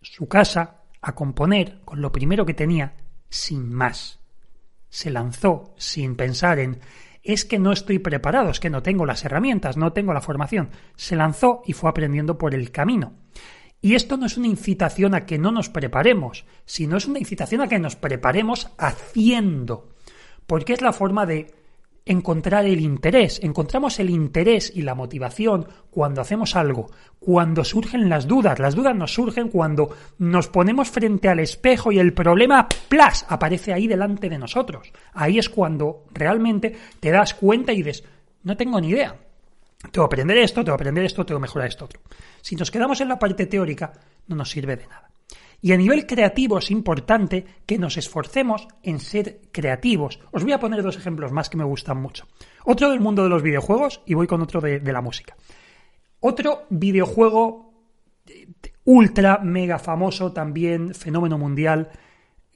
su 0.02 0.28
casa 0.28 0.84
a 1.02 1.14
componer 1.14 1.82
con 1.84 2.02
lo 2.02 2.12
primero 2.12 2.46
que 2.46 2.54
tenía, 2.54 2.96
sin 3.30 3.74
más. 3.74 4.20
Se 4.90 5.10
lanzó 5.10 5.74
sin 5.78 6.16
pensar 6.16 6.60
en 6.60 6.80
es 7.34 7.46
que 7.46 7.60
no 7.60 7.72
estoy 7.72 8.00
preparado, 8.00 8.50
es 8.50 8.60
que 8.60 8.72
no 8.72 8.82
tengo 8.82 9.06
las 9.06 9.24
herramientas, 9.24 9.78
no 9.78 9.94
tengo 9.94 10.14
la 10.14 10.22
formación. 10.22 10.72
Se 10.96 11.16
lanzó 11.16 11.62
y 11.64 11.74
fue 11.74 11.90
aprendiendo 11.90 12.40
por 12.40 12.56
el 12.56 12.72
camino. 12.72 13.14
Y 13.82 13.94
esto 13.94 14.18
no 14.18 14.26
es 14.26 14.36
una 14.36 14.48
incitación 14.48 15.14
a 15.14 15.28
que 15.28 15.38
no 15.38 15.52
nos 15.52 15.70
preparemos, 15.70 16.46
sino 16.66 16.98
es 16.98 17.06
una 17.06 17.20
incitación 17.20 17.62
a 17.62 17.68
que 17.68 17.78
nos 17.78 17.96
preparemos 17.96 18.72
haciendo, 18.80 19.90
porque 20.48 20.74
es 20.74 20.82
la 20.82 20.92
forma 20.92 21.28
de 21.28 21.54
encontrar 22.10 22.66
el 22.66 22.82
interés. 22.82 23.40
Encontramos 23.44 24.00
el 24.00 24.10
interés 24.10 24.72
y 24.76 24.82
la 24.82 24.96
motivación 24.96 25.68
cuando 25.92 26.22
hacemos 26.22 26.56
algo, 26.56 26.90
cuando 27.20 27.64
surgen 27.64 28.10
las 28.10 28.28
dudas. 28.28 28.58
Las 28.58 28.76
dudas 28.76 28.96
nos 28.96 29.14
surgen 29.14 29.50
cuando 29.50 29.96
nos 30.18 30.48
ponemos 30.48 30.90
frente 30.90 31.30
al 31.30 31.40
espejo 31.40 31.92
y 31.92 32.00
el 32.00 32.14
problema, 32.14 32.68
¡plas!, 32.90 33.26
aparece 33.30 33.74
ahí 33.74 33.88
delante 33.88 34.28
de 34.28 34.40
nosotros. 34.40 34.92
Ahí 35.14 35.38
es 35.38 35.50
cuando 35.50 36.06
realmente 36.12 36.76
te 37.00 37.12
das 37.12 37.36
cuenta 37.36 37.74
y 37.74 37.78
dices, 37.78 38.04
no 38.44 38.58
tengo 38.58 38.82
ni 38.82 38.90
idea. 38.90 39.16
Tengo 39.92 40.10
que 40.10 40.16
aprender 40.16 40.38
esto, 40.40 40.64
tengo 40.64 40.76
que 40.76 40.82
aprender 40.82 41.06
esto, 41.06 41.26
tengo 41.26 41.40
que 41.40 41.44
mejorar 41.44 41.68
esto 41.68 41.86
otro. 41.86 42.02
Si 42.42 42.56
nos 42.56 42.72
quedamos 42.72 43.00
en 43.02 43.10
la 43.10 43.20
parte 43.20 43.46
teórica, 43.46 43.94
no 44.28 44.36
nos 44.36 44.50
sirve 44.50 44.76
de 44.76 44.88
nada. 44.88 45.09
Y 45.62 45.74
a 45.74 45.78
nivel 45.78 46.06
creativo 46.06 46.58
es 46.58 46.72
importante 46.72 47.46
que 47.66 47.78
nos 47.78 47.98
esforcemos 47.98 48.68
en 48.82 49.00
ser 49.00 49.42
creativos. 49.52 50.20
Os 50.32 50.44
voy 50.44 50.54
a 50.54 50.60
poner 50.60 50.82
dos 50.82 50.98
ejemplos 50.98 51.32
más 51.32 51.50
que 51.50 51.58
me 51.58 51.66
gustan 51.66 52.02
mucho. 52.02 52.28
Otro 52.64 52.90
del 52.90 53.02
mundo 53.02 53.24
de 53.24 53.30
los 53.30 53.44
videojuegos 53.44 54.02
y 54.06 54.14
voy 54.14 54.28
con 54.28 54.42
otro 54.42 54.62
de, 54.62 54.80
la 54.80 55.02
música. 55.02 55.36
Otro 56.22 56.66
videojuego 56.70 57.74
ultra 58.86 59.40
mega 59.40 59.80
famoso 59.80 60.32
también, 60.32 60.94
fenómeno 60.94 61.38
mundial, 61.38 61.90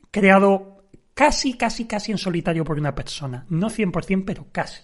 creado 0.09 0.85
casi, 1.13 1.55
casi, 1.55 1.85
casi 1.85 2.11
en 2.11 2.17
solitario 2.17 2.63
por 2.63 2.79
una 2.79 2.95
persona. 2.95 3.45
No 3.49 3.69
100%, 3.69 4.23
pero 4.25 4.47
casi. 4.51 4.81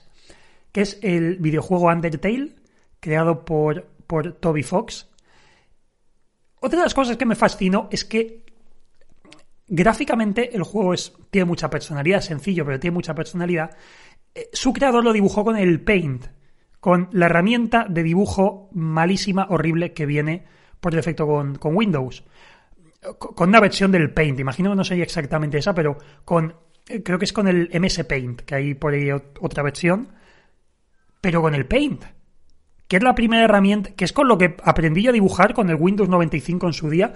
Que 0.71 0.81
es 0.81 0.99
el 1.01 1.37
videojuego 1.37 1.87
Undertale, 1.87 2.55
creado 2.99 3.45
por, 3.45 3.87
por 4.07 4.33
Toby 4.33 4.63
Fox, 4.63 5.08
otra 6.59 6.79
de 6.79 6.85
las 6.85 6.93
cosas 6.93 7.17
que 7.17 7.25
me 7.25 7.35
fascinó 7.35 7.87
es 7.91 8.03
que 8.05 8.43
gráficamente 9.67 10.55
el 10.55 10.63
juego 10.63 10.93
es, 10.93 11.13
tiene 11.29 11.45
mucha 11.45 11.69
personalidad, 11.69 12.21
sencillo, 12.21 12.65
pero 12.65 12.79
tiene 12.79 12.95
mucha 12.95 13.15
personalidad. 13.15 13.77
Eh, 14.35 14.49
su 14.51 14.73
creador 14.73 15.03
lo 15.03 15.13
dibujó 15.13 15.45
con 15.45 15.57
el 15.57 15.81
Paint, 15.81 16.25
con 16.79 17.09
la 17.11 17.27
herramienta 17.27 17.85
de 17.89 18.03
dibujo 18.03 18.69
malísima, 18.73 19.47
horrible 19.49 19.93
que 19.93 20.05
viene 20.05 20.45
por 20.79 20.93
defecto 20.93 21.27
con, 21.27 21.57
Windows. 21.61 22.23
Con 23.17 23.49
una 23.49 23.61
versión 23.61 23.91
del 23.91 24.11
Paint, 24.11 24.39
imagino 24.39 24.71
que 24.71 24.75
no 24.75 24.83
sería 24.83 25.03
exactamente 25.03 25.57
esa, 25.57 25.73
pero 25.73 25.97
con 26.25 26.55
eh, 26.87 27.01
creo 27.03 27.17
que 27.17 27.25
es 27.25 27.33
con 27.33 27.47
el 27.47 27.69
MS 27.79 28.03
Paint, 28.03 28.41
que 28.41 28.55
hay 28.55 28.73
por 28.73 28.93
ahí 28.93 29.11
otra 29.11 29.63
versión, 29.63 30.09
pero 31.21 31.41
con 31.41 31.55
el 31.55 31.65
Paint 31.65 32.03
que 32.89 32.97
es 32.97 33.03
la 33.03 33.13
primera 33.13 33.43
herramienta, 33.43 33.91
que 33.91 34.03
es 34.03 34.11
con 34.11 34.27
lo 34.27 34.39
que 34.39 34.57
aprendí 34.63 35.07
a 35.07 35.11
dibujar 35.11 35.53
con 35.53 35.69
el 35.69 35.75
Windows 35.75 36.09
95 36.09 36.65
en 36.65 36.73
su 36.73 36.89
día, 36.89 37.13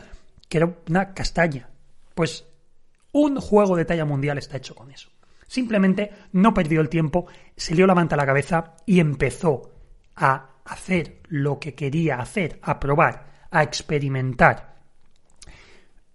que 0.47 0.59
era 0.59 0.71
una 0.87 1.15
castaña. 1.15 1.67
Pues 2.13 2.45
un 3.11 3.37
juego 3.41 3.75
de 3.75 3.83
talla 3.83 4.05
mundial 4.05 4.37
está 4.37 4.57
hecho 4.57 4.75
con 4.75 4.91
eso. 4.91 5.09
Simplemente 5.47 6.11
no 6.31 6.53
perdió 6.53 6.79
el 6.79 6.89
tiempo, 6.89 7.25
se 7.57 7.73
lió 7.73 7.87
la 7.87 7.95
manta 7.95 8.13
a 8.13 8.19
la 8.19 8.25
cabeza 8.27 8.75
y 8.85 8.99
empezó 8.99 9.71
a 10.15 10.51
hacer 10.63 11.21
lo 11.27 11.59
que 11.59 11.73
quería 11.73 12.19
hacer, 12.19 12.59
a 12.61 12.79
probar, 12.79 13.47
a 13.49 13.63
experimentar. 13.63 14.75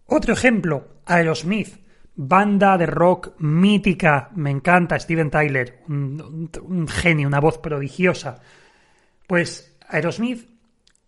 Otro 0.07 0.35
ejemplo, 0.35 1.00
Aerosmith, 1.05 1.81
banda 2.15 2.79
de 2.79 2.87
rock 2.87 3.41
mítica, 3.41 4.31
me 4.37 4.53
encanta 4.53 5.00
Steven 5.00 5.31
Tyler, 5.31 5.81
un 5.88 6.87
genio, 6.88 7.27
una 7.27 7.41
voz 7.41 7.59
prodigiosa. 7.59 8.41
Pues 9.29 9.77
Aerosmith 9.87 10.49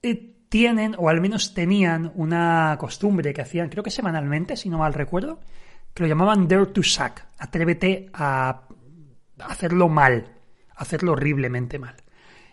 eh, 0.03 0.35
tienen, 0.51 0.95
o 0.99 1.09
al 1.09 1.23
menos 1.23 1.55
tenían, 1.55 2.13
una 2.15 2.77
costumbre 2.79 3.33
que 3.33 3.41
hacían, 3.41 3.71
creo 3.71 3.83
que 3.83 3.91
semanalmente, 3.91 4.59
si 4.59 4.69
no 4.69 4.77
mal 4.77 4.93
recuerdo, 4.93 5.41
que 5.95 6.03
lo 6.03 6.09
llamaban 6.09 6.47
Dare 6.47 6.67
to 6.67 6.83
Suck. 6.83 7.23
Atrévete 7.39 8.11
a 8.13 8.65
hacerlo 9.39 9.89
mal, 9.89 10.27
hacerlo 10.77 11.13
horriblemente 11.13 11.79
mal. 11.79 11.97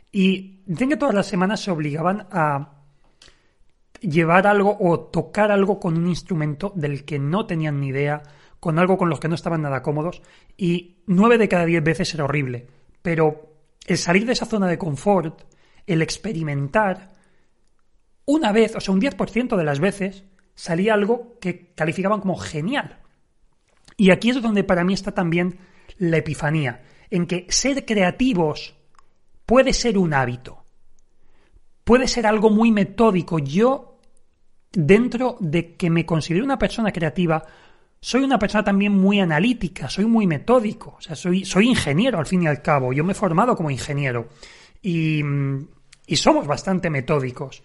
Y 0.10 0.62
dicen 0.66 0.88
que 0.88 0.96
todas 0.96 1.14
las 1.14 1.28
semanas 1.28 1.60
se 1.60 1.70
obligaban 1.70 2.28
a 2.32 2.76
llevar 4.00 4.48
algo 4.48 4.78
o 4.80 5.02
tocar 5.02 5.52
algo 5.52 5.82
con 5.82 5.98
un 5.98 6.08
instrumento 6.08 6.72
del 6.78 7.04
que 7.04 7.20
no 7.20 7.46
tenían 7.46 7.82
ni 7.82 7.88
idea, 7.88 8.24
con 8.62 8.80
algo 8.80 8.98
con 8.98 9.10
los 9.10 9.20
que 9.20 9.28
no 9.28 9.36
estaban 9.36 9.64
nada 9.64 9.82
cómodos, 9.82 10.22
y 10.56 11.04
nueve 11.08 11.38
de 11.38 11.50
cada 11.50 11.66
diez 11.66 11.84
veces 11.84 12.14
era 12.14 12.24
horrible. 12.24 12.68
Pero 13.02 13.52
el 13.86 13.98
salir 13.98 14.26
de 14.26 14.32
esa 14.32 14.46
zona 14.46 14.68
de 14.68 14.78
confort, 14.78 15.42
el 15.88 16.01
experimentar, 16.01 17.13
una 18.25 18.51
vez, 18.51 18.75
o 18.75 18.82
sea, 18.82 18.94
un 18.94 19.01
10% 19.01 19.56
de 19.56 19.63
las 19.63 19.79
veces, 19.79 20.25
salía 20.53 20.94
algo 20.94 21.38
que 21.39 21.74
calificaban 21.74 22.20
como 22.20 22.36
genial. 22.36 23.00
Y 23.96 24.12
aquí 24.12 24.29
es 24.29 24.41
donde 24.41 24.63
para 24.63 24.84
mí 24.84 24.94
está 24.94 25.13
también 25.13 25.58
la 25.98 26.17
epifanía, 26.17 26.84
en 27.10 27.25
que 27.25 27.48
ser 27.50 27.86
creativos 27.86 28.75
puede 29.46 29.74
ser 29.74 29.98
un 29.98 30.13
hábito, 30.13 30.65
puede 31.84 32.08
ser 32.08 32.27
algo 32.27 32.50
muy 32.50 32.72
metódico. 32.72 33.39
Yo, 33.39 33.98
dentro 34.74 35.38
de 35.39 35.75
que 35.75 35.89
me 35.89 36.06
considero 36.06 36.44
una 36.44 36.60
persona 36.60 36.91
creativa, 36.91 37.44
soy 38.01 38.24
una 38.24 38.38
persona 38.38 38.63
también 38.63 38.91
muy 38.91 39.20
analítica, 39.20 39.89
soy 39.89 40.06
muy 40.06 40.27
metódico, 40.27 40.96
o 40.98 41.01
sea, 41.01 41.15
soy, 41.15 41.46
soy 41.46 41.70
ingeniero 41.70 42.20
al 42.20 42.27
fin 42.27 42.44
y 42.44 42.48
al 42.48 42.62
cabo, 42.62 42.94
yo 42.94 43.03
me 43.03 43.13
he 43.13 43.15
formado 43.15 43.56
como 43.56 43.72
ingeniero. 43.72 44.27
Y, 44.82 45.24
y 46.08 46.16
somos 46.16 46.48
bastante 46.48 46.90
metódicos. 46.90 47.62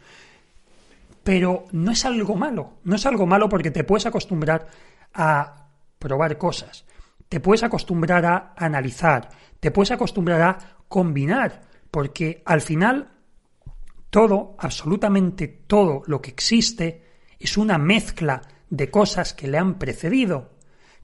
pero 1.22 1.66
no 1.70 1.92
es 1.92 2.04
algo 2.04 2.34
malo. 2.34 2.78
No 2.82 2.96
es 2.96 3.06
algo 3.06 3.26
malo 3.26 3.48
porque 3.48 3.70
te 3.70 3.84
puedes 3.84 4.06
acostumbrar 4.06 4.66
a 5.14 5.68
probar 5.98 6.36
cosas, 6.36 6.84
te 7.28 7.38
puedes 7.38 7.62
acostumbrar 7.62 8.26
a 8.26 8.54
analizar, 8.56 9.28
te 9.60 9.70
puedes 9.70 9.92
acostumbrar 9.92 10.42
a 10.42 10.58
combinar, 10.88 11.62
porque 11.90 12.42
al 12.44 12.60
final 12.60 13.12
todo, 14.10 14.56
absolutamente 14.58 15.46
todo 15.46 16.02
lo 16.06 16.20
que 16.20 16.30
existe 16.30 17.04
es 17.38 17.56
una 17.56 17.78
mezcla 17.78 18.42
de 18.68 18.90
cosas 18.90 19.32
que 19.32 19.46
le 19.46 19.58
han 19.58 19.78
precedido. 19.78 20.50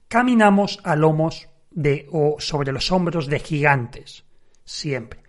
Caminamos 0.09 0.79
a 0.83 0.95
lomos 0.95 1.47
de 1.71 2.07
o 2.11 2.35
sobre 2.39 2.73
los 2.73 2.91
hombros 2.91 3.27
de 3.27 3.39
gigantes, 3.39 4.25
siempre. 4.65 5.23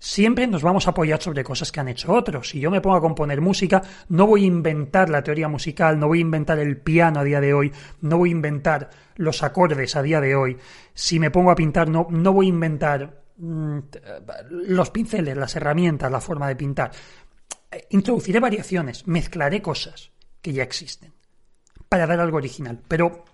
Siempre 0.00 0.46
nos 0.46 0.62
vamos 0.62 0.86
a 0.86 0.90
apoyar 0.90 1.20
sobre 1.20 1.42
cosas 1.42 1.72
que 1.72 1.80
han 1.80 1.88
hecho 1.88 2.12
otros. 2.12 2.50
Si 2.50 2.60
yo 2.60 2.70
me 2.70 2.80
pongo 2.80 2.96
a 2.96 3.00
componer 3.00 3.40
música, 3.40 3.82
no 4.08 4.28
voy 4.28 4.44
a 4.44 4.46
inventar 4.46 5.10
la 5.10 5.24
teoría 5.24 5.48
musical, 5.48 5.98
no 5.98 6.06
voy 6.06 6.18
a 6.18 6.22
inventar 6.22 6.60
el 6.60 6.76
piano 6.76 7.18
a 7.18 7.24
día 7.24 7.40
de 7.40 7.52
hoy, 7.52 7.72
no 8.02 8.18
voy 8.18 8.28
a 8.28 8.32
inventar 8.32 8.90
los 9.16 9.42
acordes 9.42 9.96
a 9.96 10.02
día 10.02 10.20
de 10.20 10.36
hoy. 10.36 10.56
Si 10.94 11.18
me 11.18 11.32
pongo 11.32 11.50
a 11.50 11.56
pintar, 11.56 11.88
no, 11.88 12.06
no 12.10 12.32
voy 12.32 12.46
a 12.46 12.50
inventar 12.50 13.24
mm, 13.38 13.78
los 14.50 14.90
pinceles, 14.90 15.36
las 15.36 15.56
herramientas, 15.56 16.12
la 16.12 16.20
forma 16.20 16.46
de 16.46 16.56
pintar. 16.56 16.92
Introduciré 17.90 18.38
variaciones, 18.38 19.06
mezclaré 19.08 19.60
cosas 19.60 20.12
que 20.40 20.52
ya 20.52 20.62
existen 20.62 21.12
para 21.88 22.06
dar 22.06 22.20
algo 22.20 22.36
original. 22.36 22.80
Pero, 22.86 23.24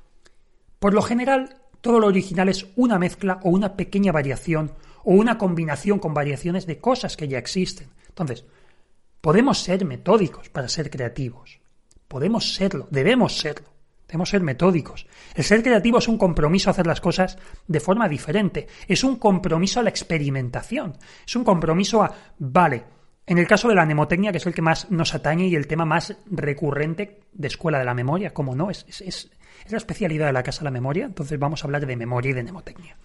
por 0.79 0.95
lo 0.95 1.03
general, 1.03 1.61
todo 1.83 2.01
lo 2.01 2.07
original 2.07 2.49
es 2.49 2.67
una 2.77 2.99
mezcla 2.99 3.39
o 3.43 3.51
una 3.51 3.77
pequeña 3.77 4.13
variación 4.13 4.73
o 5.05 5.13
una 5.13 5.39
combinación 5.39 5.99
con 5.99 6.15
variaciones 6.15 6.67
de 6.67 6.79
cosas 6.79 7.17
que 7.17 7.29
ya 7.29 7.39
existen. 7.39 7.89
Entonces, 8.09 8.45
podemos 9.21 9.59
ser 9.59 9.85
metódicos 9.85 10.49
para 10.49 10.69
ser 10.69 10.91
creativos. 10.91 11.61
Podemos 12.09 12.55
serlo, 12.55 12.89
debemos 12.91 13.39
serlo. 13.39 13.75
Debemos 14.07 14.29
ser 14.29 14.43
metódicos. 14.43 15.07
El 15.35 15.45
ser 15.45 15.63
creativo 15.63 15.99
es 15.99 16.07
un 16.07 16.19
compromiso 16.19 16.71
a 16.71 16.73
hacer 16.73 16.87
las 16.87 17.01
cosas 17.01 17.39
de 17.67 17.81
forma 17.81 18.09
diferente. 18.09 18.69
Es 18.87 19.03
un 19.03 19.17
compromiso 19.17 19.81
a 19.81 19.83
la 19.83 19.89
experimentación. 19.89 20.97
Es 21.27 21.35
un 21.35 21.43
compromiso 21.43 22.03
a, 22.03 22.15
vale, 22.39 22.85
en 23.27 23.39
el 23.39 23.47
caso 23.47 23.69
de 23.69 23.75
la 23.75 23.87
mnemotecnia, 23.87 24.31
que 24.31 24.39
es 24.39 24.47
el 24.47 24.55
que 24.55 24.63
más 24.63 24.91
nos 24.91 25.15
atañe 25.15 25.47
y 25.47 25.55
el 25.55 25.67
tema 25.67 25.87
más 25.87 26.15
recurrente 26.31 27.23
de 27.33 27.49
escuela 27.49 27.79
de 27.79 27.87
la 27.87 27.95
memoria, 27.95 28.35
como 28.35 28.55
no, 28.55 28.71
es, 28.71 28.85
es, 29.01 29.31
la 29.69 29.79
especialidad 29.79 30.27
de 30.27 30.33
la 30.33 30.43
Casa 30.43 30.61
de 30.61 30.65
la 30.65 30.71
Memoria, 30.71 31.07
entonces 31.07 31.39
vamos 31.39 31.65
a 31.65 31.67
hablar 31.67 31.87
de 31.87 31.97
memoria 31.97 32.33
y 32.33 32.35
de 32.35 32.43
mnemotecnia. 32.43 32.97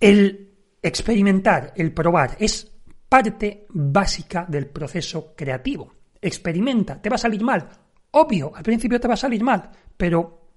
El 0.00 0.54
experimentar, 0.82 1.74
el 1.76 1.92
probar, 1.92 2.36
es 2.40 2.72
parte 3.08 3.66
básica 3.68 4.46
del 4.48 4.66
proceso 4.66 5.34
creativo. 5.36 5.92
Experimenta, 6.20 7.00
¿te 7.00 7.10
va 7.10 7.16
a 7.16 7.18
salir 7.18 7.42
mal? 7.42 7.68
Obvio, 8.12 8.52
al 8.54 8.62
principio 8.62 8.98
te 8.98 9.08
va 9.08 9.14
a 9.14 9.18
salir 9.18 9.42
mal, 9.42 9.70
pero 9.96 10.48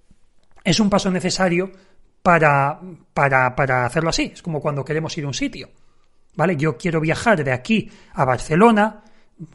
es 0.63 0.79
un 0.79 0.89
paso 0.89 1.11
necesario 1.11 1.71
para, 2.21 2.79
para, 3.13 3.55
para 3.55 3.85
hacerlo 3.85 4.09
así. 4.09 4.31
Es 4.33 4.41
como 4.41 4.61
cuando 4.61 4.85
queremos 4.85 5.17
ir 5.17 5.25
a 5.25 5.27
un 5.27 5.33
sitio. 5.33 5.69
¿Vale? 6.35 6.55
Yo 6.55 6.77
quiero 6.77 6.99
viajar 6.99 7.43
de 7.43 7.51
aquí 7.51 7.91
a 8.13 8.25
Barcelona, 8.25 9.02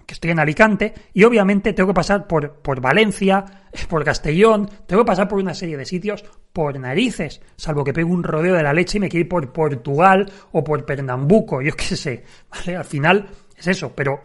que 0.07 0.15
estoy 0.15 0.31
en 0.31 0.41
Alicante, 0.41 0.95
y 1.15 1.25
obviamente 1.25 1.73
tengo 1.73 1.89
que 1.89 1.95
pasar 1.95 2.27
por, 2.27 2.55
por 2.55 2.81
Valencia, 2.81 3.45
por 3.89 4.05
Castellón, 4.05 4.69
tengo 4.87 5.03
que 5.03 5.07
pasar 5.07 5.29
por 5.29 5.39
una 5.39 5.55
serie 5.55 5.77
de 5.77 5.85
sitios 5.85 6.25
por 6.53 6.79
narices, 6.79 7.41
salvo 7.57 7.85
que 7.85 7.93
pegue 7.93 8.05
un 8.05 8.25
rodeo 8.25 8.55
de 8.55 8.63
la 8.63 8.73
leche 8.73 8.99
y 8.99 9.01
me 9.01 9.09
quiero 9.09 9.25
ir 9.25 9.29
por 9.29 9.53
Portugal 9.53 10.31
o 10.53 10.65
por 10.65 10.85
Pernambuco, 10.85 11.63
yo 11.63 11.73
qué 11.75 11.97
sé, 11.97 12.25
¿vale? 12.51 12.77
Al 12.77 12.85
final 12.85 13.29
es 13.57 13.67
eso, 13.67 13.93
pero 13.95 14.21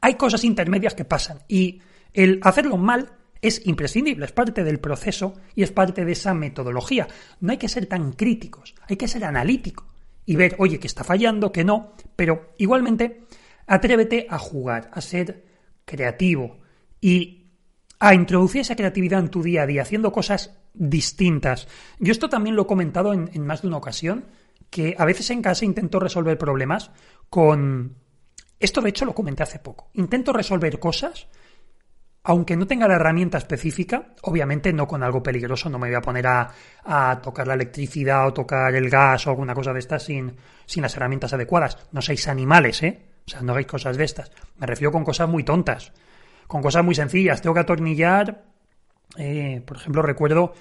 hay 0.00 0.14
cosas 0.14 0.44
intermedias 0.44 0.94
que 0.94 1.04
pasan 1.04 1.38
y 1.48 1.80
el 2.12 2.40
hacerlo 2.42 2.76
mal 2.76 3.10
es 3.42 3.66
imprescindible, 3.66 4.24
es 4.24 4.32
parte 4.32 4.64
del 4.64 4.80
proceso 4.80 5.34
y 5.54 5.62
es 5.62 5.70
parte 5.70 6.04
de 6.04 6.12
esa 6.12 6.32
metodología. 6.32 7.06
No 7.40 7.52
hay 7.52 7.58
que 7.58 7.68
ser 7.68 7.84
tan 7.86 8.12
críticos, 8.12 8.74
hay 8.88 8.96
que 8.96 9.06
ser 9.06 9.24
analítico 9.24 9.86
y 10.24 10.36
ver, 10.36 10.56
oye, 10.58 10.78
que 10.78 10.86
está 10.86 11.04
fallando, 11.04 11.52
que 11.52 11.64
no, 11.64 11.92
pero 12.16 12.54
igualmente 12.56 13.24
Atrévete 13.66 14.26
a 14.28 14.38
jugar, 14.38 14.90
a 14.92 15.00
ser 15.00 15.44
creativo 15.84 16.58
y 17.00 17.44
a 17.98 18.14
introducir 18.14 18.62
esa 18.62 18.76
creatividad 18.76 19.20
en 19.20 19.30
tu 19.30 19.42
día 19.42 19.62
a 19.62 19.66
día, 19.66 19.82
haciendo 19.82 20.12
cosas 20.12 20.58
distintas. 20.74 21.68
Yo 21.98 22.12
esto 22.12 22.28
también 22.28 22.56
lo 22.56 22.62
he 22.62 22.66
comentado 22.66 23.12
en, 23.12 23.46
más 23.46 23.62
de 23.62 23.68
una 23.68 23.78
ocasión, 23.78 24.26
que 24.70 24.94
a 24.98 25.04
veces 25.04 25.30
en 25.30 25.42
casa 25.42 25.64
intento 25.64 26.00
resolver 26.00 26.36
problemas 26.36 26.90
con... 27.30 27.96
Esto 28.58 28.80
de 28.80 28.90
hecho 28.90 29.04
lo 29.04 29.14
comenté 29.14 29.42
hace 29.42 29.58
poco. 29.58 29.90
Intento 29.94 30.32
resolver 30.32 30.78
cosas 30.78 31.28
aunque 32.26 32.56
no 32.56 32.66
tenga 32.66 32.88
la 32.88 32.94
herramienta 32.94 33.36
específica, 33.36 34.14
obviamente 34.22 34.72
no 34.72 34.88
con 34.88 35.02
algo 35.02 35.22
peligroso, 35.22 35.68
no 35.68 35.78
me 35.78 35.88
voy 35.88 35.96
a 35.96 36.00
poner 36.00 36.26
a, 36.26 36.50
a, 36.82 37.20
tocar 37.20 37.46
la 37.46 37.52
electricidad 37.52 38.26
o 38.26 38.32
tocar 38.32 38.74
el 38.74 38.88
gas 38.88 39.26
o 39.26 39.30
alguna 39.30 39.54
cosa 39.54 39.74
de 39.74 39.80
estas 39.80 40.04
sin, 40.04 40.34
sin 40.64 40.82
las 40.82 40.96
herramientas 40.96 41.34
adecuadas. 41.34 41.76
No 41.92 42.00
seáis 42.00 42.26
animales, 42.26 42.82
¿eh? 42.82 43.13
O 43.26 43.30
sea, 43.30 43.40
no 43.40 43.52
hagáis 43.52 43.66
cosas 43.66 43.96
de 43.96 44.04
estas. 44.04 44.30
Me 44.58 44.66
refiero 44.66 44.92
con 44.92 45.04
cosas 45.04 45.28
muy 45.28 45.44
tontas, 45.44 45.92
con 46.46 46.62
cosas 46.62 46.84
muy 46.84 46.94
sencillas. 46.94 47.40
Tengo 47.40 47.54
que 47.54 47.60
atornillar, 47.60 48.44
eh, 49.16 49.62
por 49.64 49.76
ejemplo, 49.78 50.02
recuerdo 50.02 50.54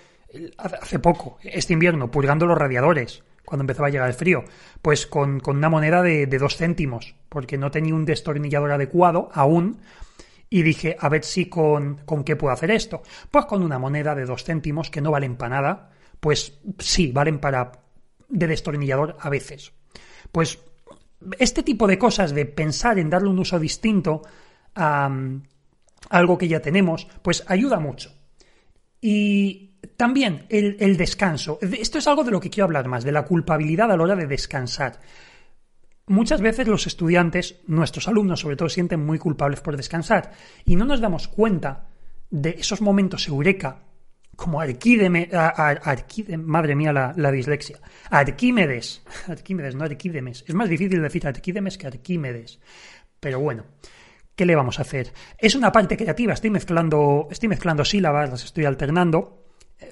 hace 0.58 1.00
poco, 1.00 1.38
este 1.44 1.74
invierno, 1.74 2.10
purgando 2.10 2.46
los 2.46 2.58
radiadores, 2.58 3.24
cuando 3.46 3.64
empezaba 3.64 3.88
a 3.88 3.92
llegar 3.92 4.08
el 4.08 4.16
frío, 4.16 4.44
pues 4.82 5.06
con, 5.06 5.42
una 5.46 5.70
moneda 5.70 6.02
de, 6.02 6.26
dos 6.26 6.58
céntimos, 6.58 7.16
porque 7.30 7.58
no 7.58 7.72
tenía 7.72 7.94
un 7.94 8.06
destornillador 8.06 8.72
adecuado 8.72 9.30
aún, 9.34 9.80
y 10.50 10.62
dije, 10.62 10.96
a 11.00 11.10
ver 11.10 11.24
si 11.24 11.48
con, 11.50 11.98
con 12.06 12.24
qué 12.24 12.36
puedo 12.36 12.54
hacer 12.54 12.70
esto. 12.70 13.02
Pues 13.32 13.46
con 13.46 13.64
una 13.64 13.80
moneda 13.80 14.14
de 14.14 14.26
dos 14.26 14.44
céntimos 14.44 14.92
que 14.92 15.02
no 15.02 15.10
valen 15.10 15.36
para 15.36 15.56
nada, 15.56 15.92
pues 16.20 16.60
sí, 16.78 17.12
valen 17.12 17.40
para 17.40 17.72
de 18.30 18.48
destornillador 18.48 19.18
a 19.20 19.30
veces. 19.30 19.74
Pues 20.32 20.60
este 21.40 21.64
tipo 21.64 21.88
de 21.88 21.98
cosas, 21.98 22.34
de 22.34 22.46
pensar 22.46 23.00
en 23.00 23.10
darle 23.10 23.30
un 23.30 23.40
uso 23.40 23.60
distinto 23.60 24.22
a, 24.76 25.10
algo 26.10 26.38
que 26.38 26.48
ya 26.48 26.62
tenemos, 26.62 27.08
pues 27.22 27.44
ayuda 27.48 27.80
mucho. 27.80 28.12
Y 29.02 29.76
también 29.98 30.46
el, 30.50 30.78
el, 30.80 30.98
descanso. 30.98 31.60
Esto 31.62 31.98
es 31.98 32.08
algo 32.08 32.24
de 32.24 32.32
lo 32.32 32.40
que 32.40 32.50
quiero 32.50 32.66
hablar 32.66 32.88
más, 32.88 33.04
de 33.04 33.12
la 33.12 33.26
culpabilidad 33.26 33.92
a 33.92 33.98
la 33.98 34.04
hora 34.04 34.16
de 34.16 34.28
descansar. 34.28 35.00
Muchas 36.08 36.42
veces 36.42 36.68
los 36.68 36.88
estudiantes, 36.88 37.62
nuestros 37.68 38.08
alumnos 38.08 38.42
sobre 38.42 38.58
todo, 38.58 38.70
sienten 38.70 39.06
muy 39.06 39.20
culpables 39.20 39.62
por 39.62 39.78
descansar 39.78 40.32
y 40.66 40.76
no 40.76 40.86
nos 40.86 41.00
damos 41.00 41.28
cuenta 41.28 41.88
de 42.30 42.52
esos 42.60 42.82
momentos 42.82 43.28
eureka 43.28 43.84
como 44.36 44.60
Arquídemes, 44.60 45.30
madre 46.38 46.76
mía 46.76 46.94
la, 46.94 47.32
dislexia, 47.32 47.80
Arquímedes, 48.10 49.04
Arquímedes, 49.28 49.76
no 49.76 49.84
Arquídemes, 49.84 50.44
es 50.48 50.56
más 50.56 50.70
difícil 50.70 51.02
decir 51.02 51.28
Arquídemes 51.28 51.78
que 51.78 51.88
Arquímedes, 51.88 52.60
pero 53.20 53.40
bueno, 53.40 53.66
¿qué 54.36 54.46
le 54.46 54.56
vamos 54.56 54.80
a 54.80 54.84
hacer? 54.84 55.14
Es 55.38 55.56
una 55.56 55.72
parte 55.72 55.98
creativa, 55.98 56.34
estoy 56.34 56.50
mezclando, 56.50 57.28
estoy 57.32 57.50
mezclando 57.50 57.86
sílabas, 57.86 58.30
las 58.30 58.44
estoy 58.44 58.66
alternando, 58.66 59.44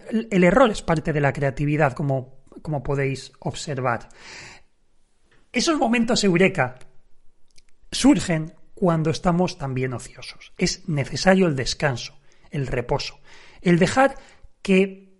el, 0.09 0.43
error 0.43 0.69
es 0.69 0.81
parte 0.81 1.13
de 1.13 1.21
la 1.21 1.33
creatividad, 1.33 1.93
como, 1.93 2.43
como 2.61 2.83
podéis 2.83 3.31
observar. 3.39 4.09
Esos 5.51 5.77
momentos 5.77 6.23
eureka 6.23 6.79
surgen 7.91 8.53
cuando 8.73 9.09
estamos 9.09 9.57
también 9.57 9.93
ociosos. 9.93 10.53
Es 10.57 10.87
necesario 10.87 11.47
el 11.47 11.55
descanso, 11.55 12.19
el 12.49 12.67
reposo. 12.67 13.19
El 13.61 13.77
dejar 13.77 14.17
que 14.61 15.11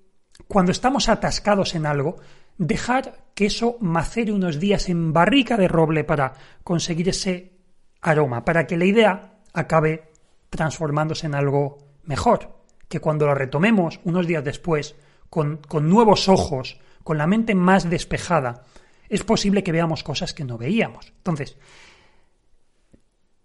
cuando 0.48 0.72
estamos 0.72 1.10
atascados 1.10 1.76
en 1.76 1.86
algo, 1.86 2.18
dejar 2.58 3.26
que 3.34 3.46
eso 3.46 3.78
macere 3.80 4.32
unos 4.32 4.60
días 4.60 4.90
en 4.90 5.14
barrica 5.14 5.58
de 5.58 5.68
roble 5.68 6.04
para 6.04 6.34
conseguir 6.64 7.10
ese 7.10 7.54
aroma, 8.02 8.46
para 8.46 8.68
que 8.68 8.78
la 8.78 8.86
idea 8.86 9.40
acabe 9.54 10.12
transformándose 10.50 11.28
en 11.28 11.36
algo 11.36 11.78
mejor, 12.04 12.64
que 12.88 13.00
cuando 13.00 13.26
lo 13.26 13.36
retomemos 13.36 14.00
unos 14.04 14.28
días 14.28 14.44
después, 14.44 14.96
con, 15.30 15.58
con 15.58 15.90
nuevos 15.90 16.28
ojos, 16.28 16.80
con 17.04 17.18
la 17.18 17.28
mente 17.28 17.56
más 17.56 17.90
despejada, 17.90 18.66
es 19.10 19.24
posible 19.24 19.64
que 19.64 19.72
veamos 19.72 20.04
cosas 20.04 20.34
que 20.34 20.44
no 20.44 20.58
veíamos. 20.58 21.14
Entonces, 21.18 21.58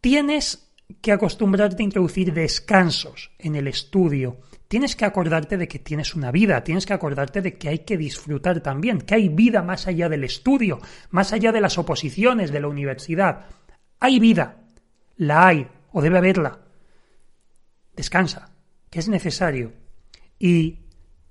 tienes 0.00 0.72
que 1.00 1.12
acostumbrarte 1.12 1.82
a 1.82 1.84
introducir 1.84 2.32
descansos 2.32 3.32
en 3.38 3.56
el 3.56 3.66
estudio, 3.66 4.38
tienes 4.68 4.96
que 4.96 5.04
acordarte 5.04 5.56
de 5.56 5.68
que 5.68 5.78
tienes 5.78 6.14
una 6.14 6.30
vida, 6.30 6.62
tienes 6.64 6.86
que 6.86 6.92
acordarte 6.92 7.42
de 7.42 7.56
que 7.56 7.68
hay 7.68 7.78
que 7.80 7.96
disfrutar 7.96 8.60
también, 8.60 9.00
que 9.00 9.14
hay 9.14 9.28
vida 9.28 9.62
más 9.62 9.86
allá 9.86 10.08
del 10.08 10.24
estudio, 10.24 10.80
más 11.10 11.32
allá 11.32 11.52
de 11.52 11.60
las 11.60 11.78
oposiciones 11.78 12.50
de 12.50 12.60
la 12.60 12.68
universidad. 12.68 13.46
Hay 14.00 14.18
vida, 14.18 14.64
la 15.16 15.46
hay, 15.46 15.68
o 15.92 16.02
debe 16.02 16.18
haberla. 16.18 16.60
Descansa, 17.94 18.52
que 18.90 18.98
es 18.98 19.08
necesario, 19.08 19.72
y 20.38 20.80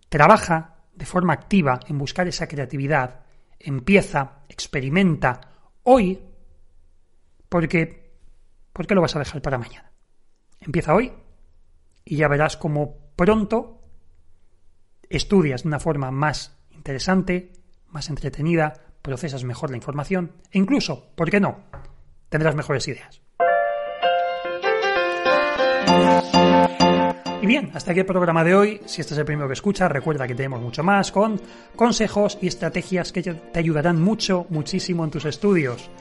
trabaja 0.10 0.78
de 0.94 1.06
forma 1.06 1.34
activa 1.34 1.80
en 1.88 1.98
buscar 1.98 2.28
esa 2.28 2.48
creatividad, 2.48 3.26
empieza, 3.60 4.44
experimenta 4.48 5.42
hoy, 5.84 6.22
porque, 7.50 8.14
¿por 8.74 8.88
qué 8.88 8.96
lo 8.96 9.02
vas 9.02 9.16
a 9.16 9.20
dejar 9.20 9.42
para 9.42 9.58
mañana? 9.58 9.92
Empieza 10.60 10.96
hoy 10.96 11.12
y 12.04 12.16
ya 12.16 12.28
verás 12.28 12.58
cómo 12.58 13.05
pronto 13.16 13.82
estudias 15.10 15.64
de 15.64 15.70
una 15.70 15.80
forma 15.80 16.12
más 16.12 16.58
interesante, 16.72 17.54
más 17.90 18.10
entretenida, 18.10 18.74
procesas 19.02 19.44
mejor 19.44 19.70
la 19.70 19.78
información 19.78 20.32
e 20.52 20.58
incluso, 20.58 21.12
¿por 21.16 21.30
qué 21.30 21.40
no?, 21.40 21.60
tendrás 22.30 22.56
mejores 22.56 22.88
ideas. 22.88 23.22
Y 27.42 27.48
bien, 27.48 27.70
hasta 27.76 27.92
aquí 27.92 28.00
el 28.00 28.08
programa 28.08 28.44
de 28.44 28.56
hoy. 28.56 28.82
Si 28.86 29.02
este 29.02 29.14
es 29.14 29.20
el 29.20 29.26
primero 29.26 29.48
que 29.48 29.54
escuchas, 29.54 29.92
recuerda 29.92 30.28
que 30.28 30.34
tenemos 30.34 30.60
mucho 30.60 30.84
más 30.84 31.12
con 31.12 31.40
consejos 31.76 32.40
y 32.42 32.48
estrategias 32.48 33.12
que 33.12 33.22
te 33.22 33.60
ayudarán 33.60 34.02
mucho, 34.02 34.48
muchísimo 34.50 35.04
en 35.04 35.12
tus 35.12 35.26
estudios. 35.26 35.92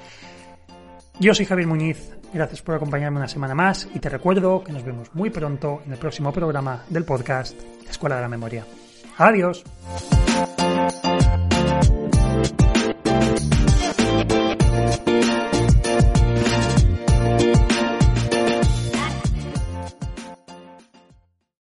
Yo 1.20 1.32
soy 1.32 1.46
Javier 1.46 1.68
Muñiz, 1.68 2.10
gracias 2.32 2.60
por 2.60 2.74
acompañarme 2.74 3.18
una 3.18 3.28
semana 3.28 3.54
más 3.54 3.88
y 3.94 4.00
te 4.00 4.08
recuerdo 4.08 4.64
que 4.64 4.72
nos 4.72 4.84
vemos 4.84 5.14
muy 5.14 5.30
pronto 5.30 5.80
en 5.86 5.92
el 5.92 5.98
próximo 5.98 6.32
programa 6.32 6.82
del 6.88 7.04
podcast 7.04 7.54
Escuela 7.88 8.16
de 8.16 8.22
la 8.22 8.28
Memoria. 8.28 8.66
Adiós. 9.18 9.62